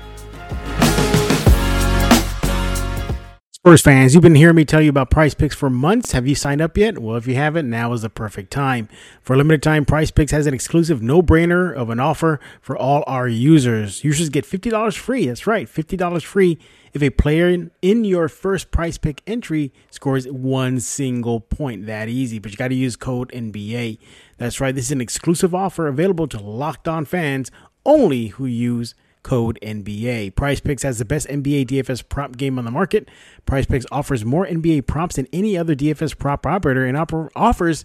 Spurs 3.67 3.83
fans, 3.83 4.15
you've 4.15 4.23
been 4.23 4.37
hearing 4.37 4.55
me 4.55 4.65
tell 4.65 4.81
you 4.81 4.89
about 4.89 5.11
Prize 5.11 5.35
Picks 5.35 5.57
for 5.57 5.69
months. 5.69 6.13
Have 6.13 6.29
you 6.29 6.37
signed 6.37 6.61
up 6.61 6.79
yet? 6.79 7.01
Well, 7.01 7.17
if 7.17 7.27
you 7.27 7.35
haven't, 7.35 7.69
now 7.69 7.93
is 7.93 8.03
the 8.03 8.09
perfect 8.09 8.53
time. 8.53 8.89
For 9.21 9.35
a 9.35 9.37
limited 9.37 9.65
time, 9.65 9.85
Prize 9.85 10.13
Picks 10.13 10.31
has 10.31 10.47
an 10.47 10.55
exclusive 10.55 11.03
no-brainer 11.03 11.75
of 11.75 11.91
an 11.91 11.99
offer 11.99 12.39
for 12.61 12.77
all 12.77 13.03
our 13.09 13.27
users. 13.27 14.05
Users 14.05 14.29
get 14.29 14.45
$50 14.45 14.97
free. 14.97 15.27
That's 15.27 15.45
right, 15.49 15.67
$50 15.67 16.23
free 16.23 16.57
if 16.93 17.03
a 17.03 17.11
player 17.11 17.69
in 17.83 18.05
your 18.05 18.29
first 18.29 18.71
Prize 18.71 18.97
pick 18.97 19.23
entry 19.27 19.73
scores 19.91 20.29
one 20.29 20.79
single 20.79 21.41
point. 21.41 21.87
That 21.87 22.09
easy, 22.09 22.39
but 22.39 22.53
you 22.53 22.57
got 22.57 22.69
to 22.69 22.77
use 22.77 22.95
code 22.95 23.33
NBA. 23.33 23.99
That's 24.37 24.61
right, 24.61 24.73
this 24.73 24.85
is 24.85 24.93
an 24.93 25.01
exclusive 25.01 25.53
offer 25.53 25.89
available 25.89 26.29
to 26.29 26.39
locked 26.39 26.87
on 26.87 27.05
fans 27.05 27.51
only 27.85 28.29
who 28.29 28.47
use 28.47 28.95
code 29.23 29.59
NBA. 29.63 30.35
Prize 30.35 30.61
Picks 30.61 30.83
has 30.83 30.99
the 30.99 31.05
best 31.05 31.29
NBA 31.29 31.67
DFS 31.67 32.09
prop 32.09 32.37
game 32.37 32.59
on 32.59 32.65
the 32.65 32.71
market. 32.71 33.09
Prize 33.47 33.67
Picks 33.67 33.87
offers 33.91 34.25
more 34.25 34.47
NBA 34.47 34.87
props 34.87 35.17
than 35.17 35.27
any 35.33 35.57
other 35.57 35.75
DFS 35.75 36.17
prop 36.17 36.47
operator 36.47 36.85
and 36.87 36.97
op- 36.97 37.31
offers 37.37 37.85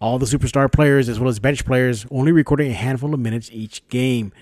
all 0.00 0.18
the 0.18 0.26
superstar 0.26 0.70
players 0.70 1.08
as 1.08 1.20
well 1.20 1.28
as 1.28 1.38
bench 1.38 1.64
players, 1.64 2.06
only 2.10 2.32
recording 2.32 2.70
a 2.70 2.74
handful 2.74 3.14
of 3.14 3.20
minutes 3.20 3.50
each 3.52 3.86
game. 3.88 4.32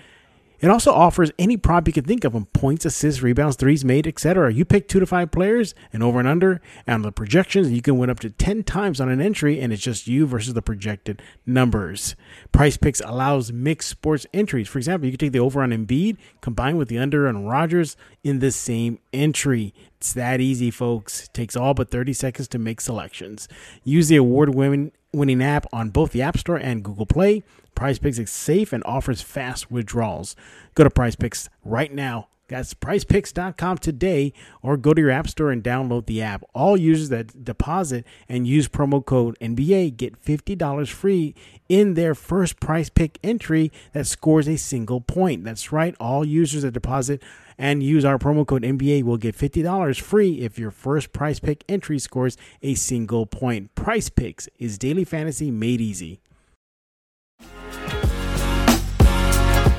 It 0.61 0.69
also 0.69 0.93
offers 0.93 1.31
any 1.39 1.57
prop 1.57 1.87
you 1.87 1.93
can 1.93 2.03
think 2.03 2.23
of 2.23 2.35
on 2.35 2.45
points, 2.45 2.85
assists, 2.85 3.23
rebounds, 3.23 3.55
threes 3.55 3.83
made, 3.83 4.05
etc. 4.05 4.53
You 4.53 4.63
pick 4.63 4.87
two 4.87 4.99
to 4.99 5.07
five 5.07 5.31
players 5.31 5.73
and 5.91 6.03
over 6.03 6.19
and 6.19 6.27
under, 6.27 6.61
and 6.85 6.95
on 6.95 7.01
the 7.01 7.11
projections, 7.11 7.71
you 7.71 7.81
can 7.81 7.97
win 7.97 8.11
up 8.11 8.19
to 8.19 8.29
10 8.29 8.63
times 8.63 9.01
on 9.01 9.09
an 9.09 9.19
entry, 9.19 9.59
and 9.59 9.73
it's 9.73 9.81
just 9.81 10.07
you 10.07 10.27
versus 10.27 10.53
the 10.53 10.61
projected 10.61 11.21
numbers. 11.47 12.15
Prize 12.51 12.77
Picks 12.77 13.01
allows 13.01 13.51
mixed 13.51 13.89
sports 13.89 14.27
entries. 14.33 14.67
For 14.67 14.77
example, 14.77 15.07
you 15.07 15.13
can 15.13 15.25
take 15.25 15.33
the 15.33 15.39
over 15.39 15.63
on 15.63 15.71
Embiid 15.71 16.17
combined 16.41 16.77
with 16.77 16.89
the 16.89 16.99
under 16.99 17.27
on 17.27 17.45
Rogers 17.45 17.97
in 18.23 18.37
the 18.37 18.51
same 18.51 18.99
entry. 19.11 19.73
It's 19.97 20.13
that 20.13 20.41
easy, 20.41 20.69
folks. 20.69 21.23
It 21.23 21.33
takes 21.33 21.55
all 21.55 21.73
but 21.73 21.89
30 21.89 22.13
seconds 22.13 22.47
to 22.49 22.59
make 22.59 22.81
selections. 22.81 23.47
Use 23.83 24.09
the 24.09 24.15
award 24.17 24.53
winning 24.53 24.91
winning 25.13 25.41
app 25.41 25.65
on 25.71 25.89
both 25.89 26.11
the 26.11 26.21
App 26.21 26.37
Store 26.37 26.57
and 26.57 26.83
Google 26.83 27.05
Play. 27.05 27.43
Prize 27.75 27.99
Picks 27.99 28.19
is 28.19 28.29
safe 28.29 28.73
and 28.73 28.83
offers 28.85 29.21
fast 29.21 29.71
withdrawals. 29.71 30.35
Go 30.75 30.83
to 30.83 30.89
Prize 30.89 31.15
Picks 31.15 31.49
right 31.63 31.93
now. 31.93 32.27
That's 32.51 32.73
prizepicks.com 32.73 33.77
today 33.77 34.33
or 34.61 34.75
go 34.75 34.93
to 34.93 35.01
your 35.01 35.09
app 35.09 35.29
store 35.29 35.51
and 35.51 35.63
download 35.63 36.05
the 36.05 36.21
app. 36.21 36.43
All 36.53 36.75
users 36.75 37.07
that 37.07 37.45
deposit 37.45 38.05
and 38.27 38.45
use 38.45 38.67
promo 38.67 39.03
code 39.03 39.37
NBA 39.39 39.95
get 39.95 40.21
$50 40.21 40.89
free 40.89 41.33
in 41.69 41.93
their 41.93 42.13
first 42.13 42.59
prize 42.59 42.89
pick 42.89 43.17
entry 43.23 43.71
that 43.93 44.05
scores 44.05 44.49
a 44.49 44.57
single 44.57 44.99
point. 44.99 45.45
That's 45.45 45.71
right. 45.71 45.95
All 45.97 46.25
users 46.25 46.63
that 46.63 46.73
deposit 46.73 47.23
and 47.57 47.81
use 47.81 48.03
our 48.03 48.17
promo 48.17 48.45
code 48.45 48.63
NBA 48.63 49.03
will 49.03 49.15
get 49.15 49.37
$50 49.37 50.01
free 50.01 50.41
if 50.41 50.59
your 50.59 50.71
first 50.71 51.13
prize 51.13 51.39
pick 51.39 51.63
entry 51.69 51.99
scores 51.99 52.35
a 52.61 52.75
single 52.75 53.25
point. 53.25 53.73
Prize 53.75 54.09
Picks 54.09 54.49
is 54.59 54.77
daily 54.77 55.05
fantasy 55.05 55.51
made 55.51 55.79
easy. 55.79 56.19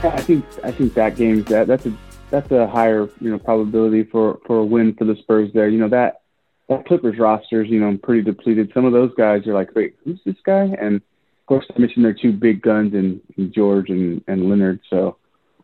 I 0.05 0.21
think 0.23 0.45
I 0.65 0.73
think 0.73 0.95
that 0.95 1.15
game 1.15 1.45
that 1.45 1.69
that's 1.69 1.87
a 1.87 1.97
that's 2.33 2.51
a 2.51 2.67
higher 2.67 3.09
you 3.21 3.31
know 3.31 3.39
probability 3.39 4.05
for 4.05 4.41
for 4.47 4.57
a 4.59 4.65
win 4.65 4.95
for 4.95 5.05
the 5.05 5.15
Spurs 5.17 5.51
there. 5.53 5.69
You 5.69 5.79
know 5.79 5.91
that 5.91 6.23
that 6.69 6.87
Clippers 6.87 7.19
roster 7.19 7.63
is 7.63 7.71
you 7.71 7.79
know 7.79 7.97
pretty 8.03 8.23
depleted. 8.23 8.73
Some 8.75 8.87
of 8.87 8.93
those 8.93 9.15
guys 9.17 9.47
are 9.47 9.55
like, 9.55 9.75
wait, 9.77 9.97
who's 10.03 10.19
this 10.25 10.37
guy? 10.45 10.75
And 10.81 10.97
of 10.97 11.47
course, 11.47 11.67
I 11.75 11.79
mentioned 11.79 12.05
their 12.05 12.15
two 12.15 12.33
big 12.33 12.63
guns 12.63 12.95
and, 12.95 13.21
in 13.37 13.53
George 13.53 13.91
and 13.91 14.25
and 14.27 14.49
Leonard. 14.49 14.81
So, 14.89 15.19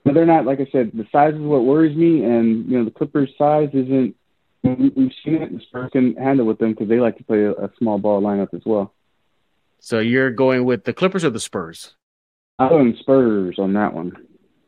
but 0.04 0.14
they're 0.14 0.26
not 0.26 0.44
like 0.44 0.60
I 0.60 0.68
said. 0.70 0.92
The 0.92 1.06
size 1.10 1.34
is 1.34 1.40
what 1.40 1.64
worries 1.64 1.96
me, 1.96 2.22
and 2.22 2.70
you 2.70 2.78
know 2.78 2.84
the 2.84 2.90
Clippers' 2.90 3.30
size 3.38 3.70
isn't. 3.72 4.14
We've 4.62 5.12
seen 5.24 5.36
it. 5.42 5.52
The 5.52 5.60
Spurs 5.68 5.90
can 5.92 6.14
handle 6.16 6.44
with 6.44 6.58
them 6.58 6.72
because 6.72 6.88
they 6.88 7.00
like 7.00 7.16
to 7.16 7.24
play 7.24 7.44
a, 7.44 7.52
a 7.52 7.70
small 7.78 7.98
ball 7.98 8.20
lineup 8.20 8.52
as 8.52 8.62
well. 8.66 8.92
So 9.78 10.00
you're 10.00 10.30
going 10.30 10.64
with 10.64 10.84
the 10.84 10.92
Clippers 10.92 11.24
or 11.24 11.30
the 11.30 11.40
Spurs? 11.40 11.94
I'm 12.58 12.68
going 12.68 12.96
Spurs 13.00 13.58
on 13.58 13.72
that 13.74 13.94
one. 13.94 14.12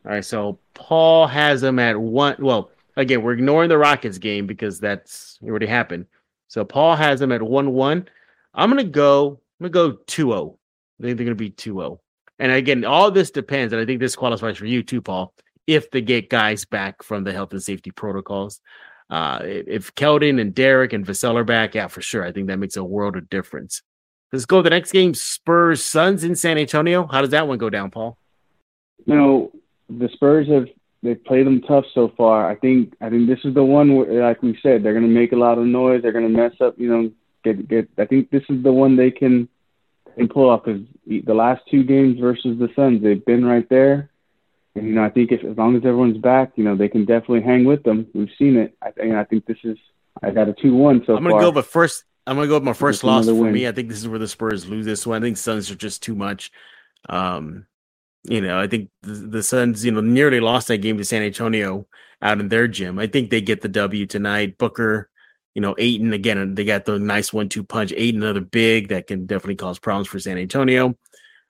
All 0.05 0.11
right, 0.11 0.25
so 0.25 0.59
Paul 0.73 1.27
has 1.27 1.61
them 1.61 1.79
at 1.79 1.99
one. 1.99 2.35
Well, 2.39 2.71
again, 2.97 3.21
we're 3.21 3.33
ignoring 3.33 3.69
the 3.69 3.77
Rockets 3.77 4.17
game 4.17 4.47
because 4.47 4.79
that's 4.79 5.37
already 5.43 5.67
happened. 5.67 6.07
So 6.47 6.65
Paul 6.65 6.95
has 6.95 7.19
them 7.19 7.31
at 7.31 7.41
one 7.41 7.71
one. 7.71 8.07
I'm 8.53 8.69
gonna 8.69 8.83
go. 8.83 9.39
I'm 9.59 9.69
gonna 9.69 9.91
go 9.91 9.97
2-0. 10.07 10.57
I 10.99 11.03
think 11.03 11.17
they're 11.17 11.25
gonna 11.25 11.35
be 11.35 11.51
2-0. 11.51 11.99
And 12.39 12.51
again, 12.51 12.83
all 12.83 13.11
this 13.11 13.29
depends, 13.29 13.73
and 13.73 13.81
I 13.81 13.85
think 13.85 13.99
this 13.99 14.15
qualifies 14.15 14.57
for 14.57 14.65
you 14.65 14.81
too, 14.81 15.01
Paul. 15.01 15.33
If 15.67 15.91
they 15.91 16.01
get 16.01 16.29
guys 16.29 16.65
back 16.65 17.03
from 17.03 17.23
the 17.23 17.31
health 17.31 17.51
and 17.53 17.61
safety 17.61 17.91
protocols, 17.91 18.59
uh, 19.11 19.39
if 19.43 19.93
Keldon 19.93 20.41
and 20.41 20.55
Derek 20.55 20.93
and 20.93 21.05
Vassell 21.05 21.35
are 21.35 21.43
back, 21.43 21.75
yeah, 21.75 21.87
for 21.87 22.01
sure. 22.01 22.25
I 22.25 22.31
think 22.31 22.47
that 22.47 22.57
makes 22.57 22.77
a 22.77 22.83
world 22.83 23.15
of 23.15 23.29
difference. 23.29 23.83
Let's 24.33 24.45
go 24.45 24.57
to 24.57 24.63
the 24.63 24.69
next 24.69 24.91
game. 24.91 25.13
Spurs 25.13 25.83
Suns 25.83 26.23
in 26.23 26.35
San 26.35 26.57
Antonio. 26.57 27.05
How 27.05 27.21
does 27.21 27.31
that 27.31 27.47
one 27.47 27.57
go 27.57 27.69
down, 27.69 27.91
Paul? 27.91 28.17
You 29.05 29.15
know, 29.15 29.51
the 29.99 30.09
Spurs 30.13 30.47
have 30.47 30.67
they've 31.03 31.23
played 31.23 31.45
them 31.45 31.61
tough 31.61 31.85
so 31.93 32.11
far. 32.15 32.49
I 32.49 32.55
think 32.55 32.93
I 33.01 33.09
think 33.09 33.27
this 33.27 33.39
is 33.43 33.53
the 33.53 33.63
one 33.63 33.95
where, 33.95 34.23
like 34.23 34.41
we 34.41 34.57
said, 34.61 34.83
they're 34.83 34.93
going 34.93 35.07
to 35.07 35.13
make 35.13 35.31
a 35.31 35.37
lot 35.37 35.57
of 35.57 35.65
noise. 35.65 36.01
They're 36.01 36.11
going 36.11 36.31
to 36.31 36.37
mess 36.37 36.53
up. 36.61 36.75
You 36.77 36.89
know, 36.89 37.11
get 37.43 37.67
get. 37.67 37.89
I 37.97 38.05
think 38.05 38.29
this 38.29 38.43
is 38.49 38.63
the 38.63 38.71
one 38.71 38.95
they 38.95 39.11
can 39.11 39.47
can 40.15 40.27
pull 40.27 40.49
off 40.49 40.63
because 40.65 40.81
the 41.05 41.33
last 41.33 41.61
two 41.69 41.83
games 41.83 42.19
versus 42.19 42.59
the 42.59 42.69
Suns, 42.75 43.01
they've 43.01 43.25
been 43.25 43.45
right 43.45 43.67
there. 43.69 44.09
And 44.75 44.87
you 44.87 44.93
know, 44.93 45.03
I 45.03 45.09
think 45.09 45.31
if 45.31 45.43
as 45.43 45.57
long 45.57 45.75
as 45.75 45.83
everyone's 45.85 46.17
back, 46.17 46.53
you 46.55 46.63
know, 46.63 46.75
they 46.75 46.87
can 46.87 47.05
definitely 47.05 47.41
hang 47.41 47.65
with 47.65 47.83
them. 47.83 48.07
We've 48.13 48.29
seen 48.37 48.55
it. 48.57 48.75
I 48.81 48.91
think 48.91 49.13
I 49.13 49.23
think 49.23 49.45
this 49.45 49.57
is. 49.63 49.77
I 50.21 50.31
got 50.31 50.49
a 50.49 50.53
two 50.53 50.75
one 50.75 51.03
so 51.05 51.15
I'm 51.15 51.23
gonna 51.23 51.35
far. 51.35 51.41
go, 51.41 51.51
but 51.51 51.65
first 51.65 52.03
I'm 52.27 52.35
gonna 52.35 52.47
go 52.47 52.55
with 52.55 52.63
my 52.63 52.73
first 52.73 53.03
loss 53.03 53.25
for 53.25 53.33
win. 53.33 53.53
me. 53.53 53.67
I 53.67 53.71
think 53.71 53.89
this 53.89 53.97
is 53.97 54.07
where 54.07 54.19
the 54.19 54.27
Spurs 54.27 54.67
lose 54.67 54.85
this 54.85 55.07
one. 55.07 55.21
I 55.21 55.25
think 55.25 55.37
Suns 55.37 55.71
are 55.71 55.75
just 55.75 56.03
too 56.03 56.15
much. 56.15 56.51
Um, 57.09 57.65
you 58.23 58.41
know, 58.41 58.59
I 58.59 58.67
think 58.67 58.89
the, 59.01 59.13
the 59.13 59.43
Suns, 59.43 59.83
you 59.83 59.91
know, 59.91 60.01
nearly 60.01 60.39
lost 60.39 60.67
that 60.67 60.77
game 60.77 60.97
to 60.97 61.05
San 61.05 61.23
Antonio 61.23 61.87
out 62.21 62.39
in 62.39 62.49
their 62.49 62.67
gym. 62.67 62.99
I 62.99 63.07
think 63.07 63.29
they 63.29 63.41
get 63.41 63.61
the 63.61 63.67
W 63.67 64.05
tonight. 64.05 64.57
Booker, 64.57 65.09
you 65.55 65.61
know, 65.61 65.75
Ayton 65.77 66.13
again, 66.13 66.55
they 66.55 66.63
got 66.63 66.85
the 66.85 66.99
nice 66.99 67.33
one-two 67.33 67.63
punch. 67.63 67.93
Ayton, 67.95 68.21
another 68.21 68.41
big 68.41 68.89
that 68.89 69.07
can 69.07 69.25
definitely 69.25 69.55
cause 69.55 69.79
problems 69.79 70.07
for 70.07 70.19
San 70.19 70.37
Antonio. 70.37 70.95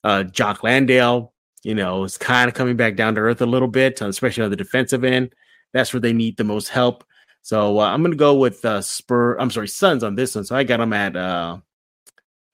Uh, 0.03 0.23
Jock 0.23 0.63
Landale, 0.63 1.33
you 1.63 1.75
know, 1.75 2.03
is 2.03 2.17
kind 2.17 2.47
of 2.47 2.55
coming 2.55 2.77
back 2.77 2.95
down 2.95 3.15
to 3.15 3.21
earth 3.21 3.41
a 3.41 3.45
little 3.45 3.67
bit, 3.67 4.01
especially 4.01 4.43
on 4.43 4.49
the 4.49 4.55
defensive 4.55 5.03
end. 5.03 5.33
That's 5.73 5.93
where 5.93 5.99
they 5.99 6.13
need 6.13 6.37
the 6.37 6.43
most 6.43 6.69
help. 6.69 7.03
So 7.43 7.79
uh, 7.79 7.85
I'm 7.85 8.01
going 8.01 8.11
to 8.11 8.17
go 8.17 8.35
with 8.35 8.63
uh, 8.65 8.81
Spur. 8.81 9.37
I'm 9.37 9.51
sorry, 9.51 9.67
Suns 9.67 10.03
on 10.03 10.15
this 10.15 10.35
one. 10.35 10.45
So 10.45 10.55
I 10.55 10.63
got 10.63 10.77
them 10.77 10.93
at 10.93 11.15
uh, 11.15 11.57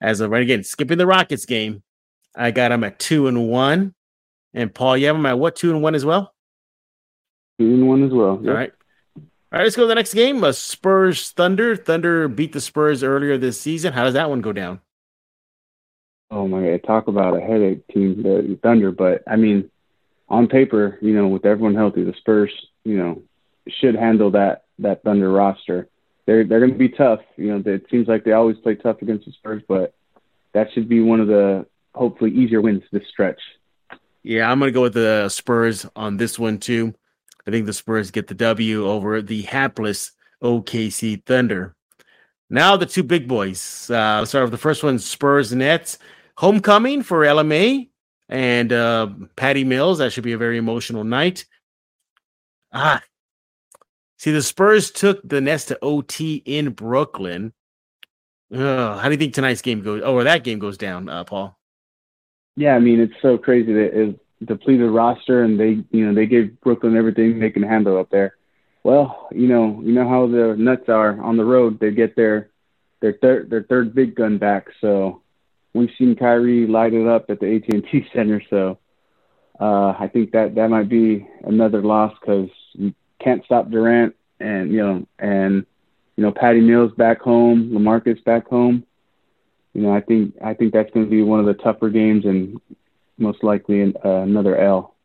as 0.02 0.20
of 0.20 0.32
right 0.32 0.42
again, 0.42 0.64
skipping 0.64 0.98
the 0.98 1.08
Rockets 1.08 1.46
game. 1.46 1.84
I 2.36 2.52
got 2.52 2.70
them 2.70 2.84
at 2.84 3.00
two 3.00 3.28
and 3.28 3.48
one. 3.48 3.94
And 4.58 4.74
Paul, 4.74 4.98
you 4.98 5.06
have 5.06 5.16
them 5.16 5.26
at 5.28 5.38
what 5.38 5.56
two 5.56 5.70
and 5.70 5.84
one 5.84 5.94
as 5.94 6.04
well? 6.04 6.34
Two 7.60 7.68
and 7.68 7.88
one 7.88 8.04
as 8.04 8.12
well. 8.12 8.40
Yep. 8.42 8.50
All 8.50 8.56
right. 8.56 8.72
All 9.16 9.60
right, 9.60 9.64
let's 9.64 9.76
go 9.76 9.84
to 9.84 9.88
the 9.88 9.96
next 9.96 10.16
game. 10.16 10.44
Uh, 10.44 10.52
Spurs 10.52 11.30
Thunder. 11.32 11.76
Thunder 11.76 12.28
beat 12.28 12.54
the 12.54 12.60
Spurs 12.60 13.04
earlier 13.04 13.38
this 13.38 13.62
season. 13.62 13.94
How 13.94 14.04
does 14.04 14.16
that 14.16 14.32
one 14.32 14.42
go 14.42 14.52
down? 14.52 14.82
Oh 16.32 16.48
my 16.48 16.62
god, 16.68 16.84
talk 16.86 17.08
about 17.08 17.38
a 17.38 17.40
headache 17.40 17.88
team, 17.88 18.24
the 18.24 18.60
Thunder. 18.64 18.92
But 18.92 19.24
I 19.28 19.36
mean, 19.36 19.70
on 20.28 20.48
paper, 20.48 20.98
you 21.02 21.14
know, 21.14 21.28
with 21.28 21.46
everyone 21.46 21.76
healthy, 21.76 22.04
the 22.04 22.16
Spurs, 22.18 22.52
you 22.84 22.98
know, 22.98 23.22
should 23.68 23.96
handle 23.96 24.32
that 24.32 24.64
that 24.80 25.04
Thunder 25.04 25.32
roster. 25.32 25.88
They're 26.26 26.44
they're 26.46 26.60
going 26.60 26.74
to 26.74 26.78
be 26.78 26.90
tough. 26.90 27.20
You 27.38 27.60
know, 27.60 27.72
it 27.72 27.86
seems 27.92 28.08
like 28.08 28.24
they 28.24 28.34
always 28.34 28.58
play 28.58 28.74
tough 28.74 29.04
against 29.04 29.28
the 29.28 29.34
Spurs, 29.34 29.62
but 29.68 29.94
that 30.54 30.74
should 30.74 30.90
be 30.90 31.00
one 31.00 31.22
of 31.22 31.28
the 31.28 31.68
hopefully 31.94 32.32
easier 32.32 32.60
wins 32.60 32.84
this 32.92 33.08
stretch. 33.08 33.40
Yeah, 34.28 34.52
I'm 34.52 34.60
going 34.60 34.68
to 34.68 34.74
go 34.74 34.82
with 34.82 34.96
the 34.96 35.30
Spurs 35.30 35.86
on 35.96 36.18
this 36.18 36.38
one 36.38 36.58
too. 36.58 36.94
I 37.48 37.52
think 37.52 37.66
the 37.66 37.72
Spurs 37.72 38.12
get 38.12 38.28
the 38.28 38.34
W 38.34 38.86
over 38.86 39.22
the 39.22 39.44
hapless 39.44 40.12
OKC 40.44 41.26
Thunder. 41.26 41.78
Now 42.50 42.76
the 42.76 42.86
two 42.86 43.04
big 43.04 43.30
boys. 43.30 43.90
Uh, 43.90 44.26
start 44.26 44.44
with 44.44 44.52
the 44.52 44.58
first 44.58 44.84
one: 44.84 45.00
Spurs 45.00 45.54
Nets 45.54 45.98
homecoming 46.36 47.04
for 47.04 47.22
LMA 47.22 47.88
and 48.28 48.74
uh, 48.74 49.08
Patty 49.38 49.64
Mills. 49.64 50.00
That 50.00 50.12
should 50.12 50.26
be 50.26 50.34
a 50.34 50.38
very 50.38 50.58
emotional 50.58 51.06
night. 51.06 51.46
Ah, 52.74 53.02
see, 54.18 54.32
the 54.34 54.42
Spurs 54.42 54.92
took 54.92 55.22
the 55.24 55.40
Nets 55.40 55.64
to 55.68 55.80
OT 55.82 56.44
in 56.46 56.72
Brooklyn. 56.72 57.54
Uh, 58.54 58.98
how 58.98 59.06
do 59.06 59.12
you 59.12 59.18
think 59.18 59.34
tonight's 59.34 59.62
game 59.62 59.82
goes? 59.84 60.02
Oh, 60.04 60.16
or 60.16 60.26
that 60.26 60.44
game 60.44 60.60
goes 60.60 60.78
down, 60.78 61.08
uh, 61.08 61.24
Paul? 61.24 61.57
Yeah, 62.58 62.76
I 62.76 62.80
mean 62.80 63.00
it's 63.00 63.22
so 63.22 63.38
crazy 63.38 63.72
that 63.72 63.92
it's 63.94 64.20
depleted 64.44 64.92
roster 64.92 65.44
and 65.44 65.60
they 65.60 65.84
you 65.92 66.06
know 66.06 66.14
they 66.14 66.26
gave 66.26 66.60
Brooklyn 66.62 66.98
everything 66.98 67.40
they 67.40 67.52
can 67.52 67.64
handle 67.64 67.98
up 67.98 68.10
there. 68.10 68.36
Well, 68.84 69.30
you 69.32 69.48
know 69.48 69.80
you 69.82 69.94
know 69.94 70.10
how 70.10 70.28
the 70.28 70.56
Nets 70.58 70.90
are 70.90 71.22
on 71.22 71.38
the 71.38 71.46
road. 71.46 71.80
They 71.80 71.92
get 71.92 72.16
their 72.18 72.50
their 73.00 73.14
third 73.14 73.50
their 73.50 73.64
third 73.64 73.96
big 73.96 74.16
gun 74.16 74.38
back. 74.38 74.68
So 74.82 75.22
we've 75.74 75.92
seen 75.98 76.18
Kyrie 76.18 76.68
light 76.68 76.94
it 76.94 77.08
up 77.08 77.30
at 77.30 77.40
the 77.40 77.56
AT&T 77.56 78.08
Center. 78.14 78.42
So 78.50 78.80
uh, 79.60 79.94
I 79.98 80.10
think 80.12 80.32
that 80.32 80.56
that 80.56 80.70
might 80.70 80.90
be 80.90 81.28
another 81.44 81.82
loss 81.82 82.14
because 82.20 82.50
you 82.74 82.94
can't 83.24 83.46
stop 83.46 83.70
Durant 83.70 84.16
and 84.40 84.72
you 84.72 84.78
know 84.84 85.08
and 85.20 85.66
you 86.18 86.24
know, 86.24 86.32
Patty 86.32 86.60
Mills 86.60 86.92
back 86.98 87.22
home, 87.22 87.70
LaMarcus 87.72 88.24
back 88.24 88.48
home. 88.48 88.84
You 89.78 89.84
know, 89.84 89.94
I 89.94 90.02
think 90.02 90.34
I 90.44 90.56
think 90.56 90.74
that's 90.74 90.90
going 90.90 91.06
to 91.06 91.10
be 91.10 91.22
one 91.22 91.40
of 91.40 91.46
the 91.46 91.54
tougher 91.54 91.92
games 91.92 92.26
and 92.26 92.60
most 93.20 93.44
likely 93.44 93.82
an, 93.82 93.94
uh, 94.04 94.22
another 94.22 94.58
L. 94.58 94.96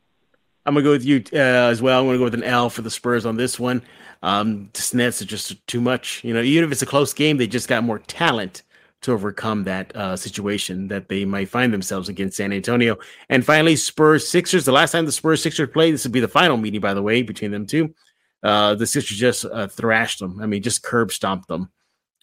I'm 0.64 0.72
gonna 0.72 0.82
go 0.82 0.92
with 0.92 1.04
you 1.04 1.22
uh, 1.34 1.36
as 1.36 1.82
well. 1.82 2.00
I'm 2.00 2.06
gonna 2.06 2.16
go 2.16 2.24
with 2.24 2.34
an 2.34 2.42
L 2.42 2.70
for 2.70 2.80
the 2.80 2.90
Spurs 2.90 3.26
on 3.26 3.36
this 3.36 3.60
one. 3.60 3.82
Um, 4.22 4.70
the 4.72 4.90
Nets 4.94 5.20
are 5.20 5.26
just 5.26 5.66
too 5.66 5.82
much. 5.82 6.24
You 6.24 6.32
know, 6.32 6.40
even 6.40 6.64
if 6.64 6.72
it's 6.72 6.80
a 6.80 6.86
close 6.86 7.12
game, 7.12 7.36
they 7.36 7.46
just 7.46 7.68
got 7.68 7.84
more 7.84 7.98
talent 7.98 8.62
to 9.02 9.12
overcome 9.12 9.64
that 9.64 9.94
uh, 9.94 10.16
situation 10.16 10.88
that 10.88 11.10
they 11.10 11.26
might 11.26 11.50
find 11.50 11.70
themselves 11.70 12.08
against 12.08 12.38
San 12.38 12.50
Antonio. 12.50 12.96
And 13.28 13.44
finally, 13.44 13.76
Spurs 13.76 14.26
Sixers. 14.26 14.64
The 14.64 14.72
last 14.72 14.92
time 14.92 15.04
the 15.04 15.12
Spurs 15.12 15.42
Sixers 15.42 15.68
played, 15.68 15.92
this 15.92 16.04
would 16.04 16.12
be 16.12 16.20
the 16.20 16.28
final 16.28 16.56
meeting, 16.56 16.80
by 16.80 16.94
the 16.94 17.02
way, 17.02 17.20
between 17.20 17.50
them 17.50 17.66
two. 17.66 17.94
Uh, 18.42 18.74
the 18.74 18.86
Sixers 18.86 19.18
just 19.18 19.44
uh, 19.44 19.66
thrashed 19.66 20.20
them. 20.20 20.40
I 20.40 20.46
mean, 20.46 20.62
just 20.62 20.82
curb 20.82 21.12
stomped 21.12 21.48
them. 21.48 21.68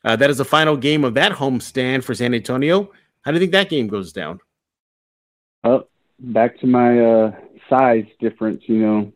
Uh, 0.03 0.15
that 0.15 0.29
is 0.29 0.37
the 0.37 0.45
final 0.45 0.77
game 0.77 1.03
of 1.03 1.13
that 1.15 1.33
homestand 1.33 2.03
for 2.03 2.15
San 2.15 2.33
Antonio. 2.33 2.91
How 3.21 3.31
do 3.31 3.35
you 3.35 3.39
think 3.41 3.51
that 3.51 3.69
game 3.69 3.87
goes 3.87 4.13
down? 4.13 4.39
Oh, 5.63 5.87
back 6.19 6.59
to 6.59 6.67
my 6.67 6.99
uh, 6.99 7.31
size 7.69 8.05
difference. 8.19 8.63
You 8.67 8.77
know, 8.77 9.13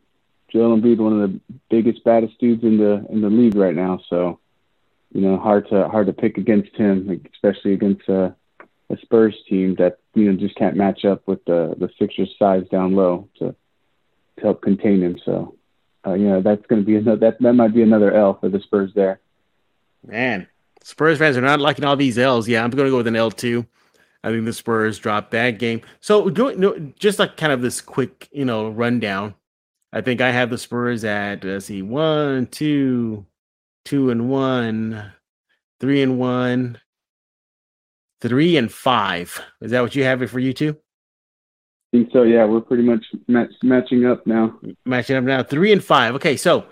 Joel 0.52 0.78
Embiid, 0.78 0.98
one 0.98 1.22
of 1.22 1.32
the 1.32 1.40
biggest, 1.70 2.04
baddest 2.04 2.38
dudes 2.40 2.64
in 2.64 2.78
the 2.78 3.06
in 3.10 3.22
the 3.22 3.30
league 3.30 3.56
right 3.56 3.76
now. 3.76 4.02
So 4.10 4.40
you 5.14 5.22
know, 5.22 5.38
hard 5.38 5.70
to 5.70 5.88
hard 5.88 6.08
to 6.08 6.14
pick 6.14 6.38
against 6.38 6.76
him, 6.76 7.22
especially 7.34 7.74
against 7.74 8.10
a, 8.10 8.36
a 8.90 8.98
Spurs 8.98 9.36
team 9.48 9.76
that 9.76 10.00
you 10.16 10.32
know 10.32 10.38
just 10.38 10.56
can't 10.56 10.76
match 10.76 11.06
up 11.06 11.26
with 11.28 11.46
the 11.46 11.76
the 11.78 11.90
Sixers' 12.00 12.36
size 12.38 12.68
down 12.70 12.96
low 12.96 13.30
to 13.38 13.56
to 14.38 14.42
help 14.42 14.62
contain 14.64 15.02
him. 15.04 15.20
So, 15.24 15.56
uh, 16.06 16.14
you 16.14 16.28
know, 16.28 16.42
that's 16.42 16.66
going 16.66 16.82
to 16.82 16.86
be 16.86 16.96
another 16.96 17.18
that 17.18 17.40
that 17.40 17.54
might 17.54 17.76
be 17.76 17.84
another 17.84 18.12
L 18.12 18.38
for 18.40 18.50
the 18.50 18.60
Spurs 18.60 18.92
there. 18.96 19.20
Man, 20.06 20.48
Spurs 20.84 21.18
fans 21.18 21.38
are 21.38 21.42
not 21.42 21.60
liking 21.60 21.86
all 21.86 21.96
these 21.96 22.18
L's. 22.18 22.48
Yeah, 22.48 22.64
I'm 22.64 22.70
going 22.70 22.86
to 22.86 22.92
go 22.92 22.98
with 22.98 23.08
an 23.08 23.16
L 23.16 23.32
too. 23.32 23.66
I 24.24 24.30
think 24.30 24.46
the 24.46 24.54
Spurs 24.54 25.00
dropped 25.00 25.32
that 25.32 25.60
game. 25.60 25.82
So, 26.00 26.30
doing 26.30 26.94
just 26.98 27.20
like 27.20 27.36
kind 27.36 27.52
of 27.52 27.62
this 27.62 27.82
quick, 27.82 28.30
you 28.32 28.46
know, 28.46 28.70
rundown. 28.70 29.36
I 29.92 30.02
think 30.02 30.22
I 30.22 30.32
have 30.32 30.50
the 30.50 30.58
Spurs 30.58 31.04
at 31.04 31.44
let's 31.44 31.66
see, 31.66 31.82
one, 31.82 32.48
two, 32.48 33.26
two 33.86 34.10
and 34.10 34.30
one, 34.30 35.12
three 35.80 36.02
and 36.02 36.20
one, 36.20 36.80
three 38.22 38.58
and 38.58 38.72
five. 38.72 39.42
Is 39.62 39.72
that 39.72 39.82
what 39.82 39.96
you 39.96 40.04
have 40.04 40.22
it 40.22 40.28
for 40.28 40.40
you 40.40 40.54
two? 40.54 40.78
I 41.94 41.98
think 41.98 42.10
so. 42.12 42.24
Yeah, 42.24 42.46
we're 42.46 42.62
pretty 42.62 42.84
much 42.84 43.06
match, 43.28 43.52
matching 43.62 44.06
up 44.06 44.26
now. 44.26 44.58
Matching 44.86 45.16
up 45.16 45.24
now, 45.24 45.44
three 45.44 45.72
and 45.72 45.84
five. 45.84 46.16
Okay, 46.16 46.38
so 46.38 46.66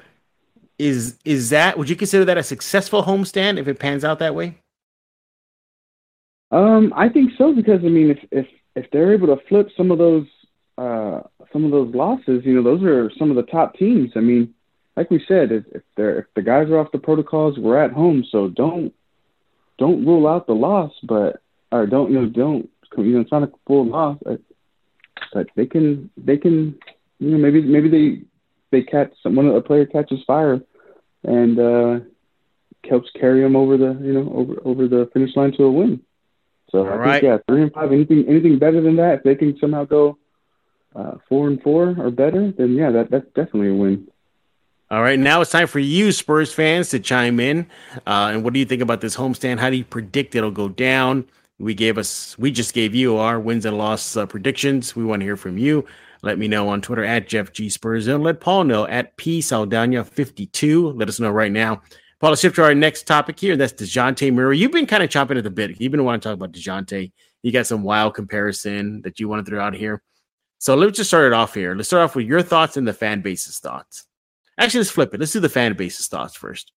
is 0.81 1.17
is 1.23 1.51
that 1.51 1.77
would 1.77 1.89
you 1.89 1.95
consider 1.95 2.25
that 2.25 2.37
a 2.37 2.43
successful 2.43 3.03
homestand 3.03 3.59
if 3.59 3.67
it 3.67 3.79
pans 3.79 4.03
out 4.03 4.19
that 4.19 4.35
way? 4.35 4.57
Um, 6.51 6.93
I 6.95 7.07
think 7.07 7.31
so 7.37 7.53
because 7.53 7.79
I 7.85 7.89
mean, 7.89 8.11
if 8.11 8.19
if 8.31 8.47
if 8.75 8.91
they're 8.91 9.13
able 9.13 9.27
to 9.27 9.41
flip 9.47 9.69
some 9.77 9.91
of 9.91 9.97
those 9.97 10.25
uh, 10.77 11.21
some 11.53 11.63
of 11.65 11.71
those 11.71 11.93
losses, 11.93 12.41
you 12.43 12.53
know, 12.55 12.63
those 12.63 12.83
are 12.83 13.11
some 13.17 13.29
of 13.29 13.35
the 13.35 13.49
top 13.51 13.75
teams. 13.75 14.11
I 14.15 14.19
mean, 14.19 14.53
like 14.97 15.11
we 15.11 15.23
said, 15.27 15.51
if, 15.51 15.63
if 15.71 15.83
they're 15.95 16.19
if 16.19 16.25
the 16.35 16.41
guys 16.41 16.69
are 16.69 16.79
off 16.79 16.91
the 16.91 16.97
protocols, 16.97 17.57
we're 17.57 17.81
at 17.81 17.91
home, 17.91 18.25
so 18.31 18.49
don't 18.49 18.93
don't 19.77 20.05
rule 20.05 20.27
out 20.27 20.47
the 20.47 20.53
loss, 20.53 20.91
but 21.03 21.41
or 21.71 21.85
don't 21.85 22.11
you 22.11 22.21
know 22.21 22.27
don't 22.27 22.69
you 22.97 23.13
know 23.13 23.21
it's 23.21 23.31
not 23.31 23.43
a 23.43 23.51
full 23.67 23.87
loss, 23.87 24.17
but, 24.23 24.39
they 25.55 25.65
can 25.65 26.09
they 26.17 26.35
can 26.35 26.77
you 27.19 27.31
know 27.31 27.37
maybe 27.37 27.61
maybe 27.61 27.89
they 27.89 28.21
they 28.71 28.83
catch 28.83 29.13
someone 29.23 29.47
a 29.47 29.61
player 29.61 29.85
catches 29.85 30.19
fire 30.25 30.59
and 31.23 31.59
uh, 31.59 31.99
helps 32.89 33.09
carry 33.19 33.41
them 33.41 33.55
over 33.55 33.77
the 33.77 33.99
you 34.01 34.13
know 34.13 34.31
over 34.33 34.55
over 34.65 34.87
the 34.87 35.09
finish 35.13 35.35
line 35.35 35.51
to 35.53 35.63
a 35.63 35.71
win. 35.71 36.01
So 36.71 36.79
All 36.79 36.87
I 36.87 36.95
right. 36.95 37.21
think 37.21 37.23
yeah, 37.23 37.37
three 37.47 37.63
and 37.63 37.73
five. 37.73 37.91
Anything 37.91 38.25
anything 38.27 38.59
better 38.59 38.81
than 38.81 38.95
that, 38.97 39.19
if 39.19 39.23
they 39.23 39.35
can 39.35 39.57
somehow 39.59 39.85
go 39.85 40.17
uh, 40.95 41.13
four 41.27 41.47
and 41.47 41.61
four 41.61 41.95
or 41.97 42.11
better, 42.11 42.51
then 42.51 42.75
yeah, 42.75 42.91
that 42.91 43.11
that's 43.11 43.27
definitely 43.27 43.69
a 43.69 43.73
win. 43.73 44.07
All 44.89 45.01
right, 45.01 45.17
now 45.17 45.39
it's 45.39 45.51
time 45.51 45.67
for 45.67 45.79
you, 45.79 46.11
Spurs 46.11 46.53
fans, 46.53 46.89
to 46.89 46.99
chime 46.99 47.39
in. 47.39 47.65
Uh, 48.05 48.31
and 48.33 48.43
what 48.43 48.51
do 48.51 48.59
you 48.59 48.65
think 48.65 48.81
about 48.81 48.99
this 48.99 49.15
homestand? 49.15 49.57
How 49.57 49.69
do 49.69 49.77
you 49.77 49.85
predict 49.85 50.35
it'll 50.35 50.51
go 50.51 50.67
down? 50.67 51.25
We 51.59 51.73
gave 51.73 51.97
us, 51.97 52.37
we 52.37 52.51
just 52.51 52.73
gave 52.73 52.93
you 52.93 53.15
our 53.15 53.39
wins 53.39 53.63
and 53.63 53.77
loss 53.77 54.17
uh, 54.17 54.25
predictions. 54.25 54.93
We 54.93 55.05
want 55.05 55.21
to 55.21 55.25
hear 55.25 55.37
from 55.37 55.57
you. 55.57 55.85
Let 56.23 56.37
me 56.37 56.47
know 56.47 56.69
on 56.69 56.81
Twitter 56.81 57.03
at 57.03 57.27
Jeff 57.27 57.51
G 57.51 57.69
Spurs 57.69 58.07
and 58.07 58.23
let 58.23 58.39
Paul 58.39 58.65
know 58.65 58.85
at 58.87 59.17
P 59.17 59.41
Saldana 59.41 60.03
52. 60.03 60.91
Let 60.91 61.09
us 61.09 61.19
know 61.19 61.31
right 61.31 61.51
now. 61.51 61.81
Paul, 62.19 62.29
let's 62.29 62.41
shift 62.41 62.55
to 62.57 62.63
our 62.63 62.75
next 62.75 63.07
topic 63.07 63.39
here. 63.39 63.57
That's 63.57 63.73
Dejounte 63.73 64.31
Murray. 64.31 64.59
You've 64.59 64.71
been 64.71 64.85
kind 64.85 65.01
of 65.01 65.09
chopping 65.09 65.37
at 65.37 65.43
the 65.43 65.49
bit. 65.49 65.81
You've 65.81 65.91
been 65.91 66.03
wanting 66.03 66.21
to 66.21 66.29
talk 66.29 66.35
about 66.35 66.51
Dejounte. 66.51 67.11
You 67.41 67.51
got 67.51 67.65
some 67.65 67.81
wild 67.81 68.13
comparison 68.13 69.01
that 69.01 69.19
you 69.19 69.27
want 69.27 69.43
to 69.43 69.49
throw 69.49 69.59
out 69.59 69.73
here. 69.73 70.03
So 70.59 70.75
let's 70.75 70.95
just 70.95 71.09
start 71.09 71.25
it 71.25 71.33
off 71.33 71.55
here. 71.55 71.73
Let's 71.73 71.89
start 71.89 72.03
off 72.03 72.15
with 72.15 72.27
your 72.27 72.43
thoughts 72.43 72.77
and 72.77 72.87
the 72.87 72.93
fan 72.93 73.21
base's 73.21 73.57
thoughts. 73.57 74.05
Actually, 74.59 74.81
let's 74.81 74.91
flip 74.91 75.11
it. 75.15 75.19
Let's 75.19 75.33
do 75.33 75.39
the 75.39 75.49
fan 75.49 75.73
base's 75.73 76.07
thoughts 76.07 76.35
first. 76.35 76.71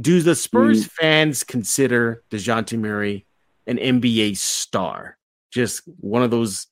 Do 0.00 0.22
the 0.22 0.34
Spurs 0.34 0.86
mm. 0.86 0.90
fans 0.92 1.44
consider 1.44 2.22
Dejounte 2.30 2.78
Murray 2.78 3.26
an 3.66 3.76
NBA 3.76 4.38
star? 4.38 5.18
Just 5.50 5.82
one 6.00 6.22
of 6.22 6.30
those 6.30 6.68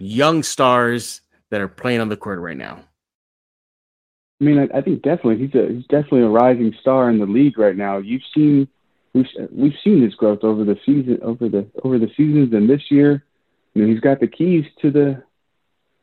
young 0.00 0.42
stars 0.42 1.20
that 1.50 1.60
are 1.60 1.68
playing 1.68 2.00
on 2.00 2.08
the 2.08 2.16
court 2.16 2.40
right 2.40 2.56
now. 2.56 2.80
I 4.40 4.44
mean, 4.44 4.58
I, 4.58 4.78
I 4.78 4.82
think 4.82 5.02
definitely 5.02 5.38
he's 5.38 5.54
a 5.54 5.68
he's 5.68 5.86
definitely 5.86 6.22
a 6.22 6.28
rising 6.28 6.74
star 6.80 7.10
in 7.10 7.18
the 7.18 7.26
league 7.26 7.58
right 7.58 7.76
now. 7.76 7.98
You've 7.98 8.22
seen 8.34 8.68
we've 9.12 9.26
we've 9.50 9.74
seen 9.82 10.02
his 10.02 10.14
growth 10.14 10.44
over 10.44 10.64
the 10.64 10.78
season 10.86 11.18
over 11.22 11.48
the 11.48 11.66
over 11.82 11.98
the 11.98 12.10
seasons 12.16 12.52
and 12.52 12.68
this 12.68 12.90
year. 12.90 13.24
You 13.74 13.82
know, 13.82 13.88
he's 13.88 14.00
got 14.00 14.20
the 14.20 14.28
keys 14.28 14.64
to 14.82 14.90
the 14.90 15.22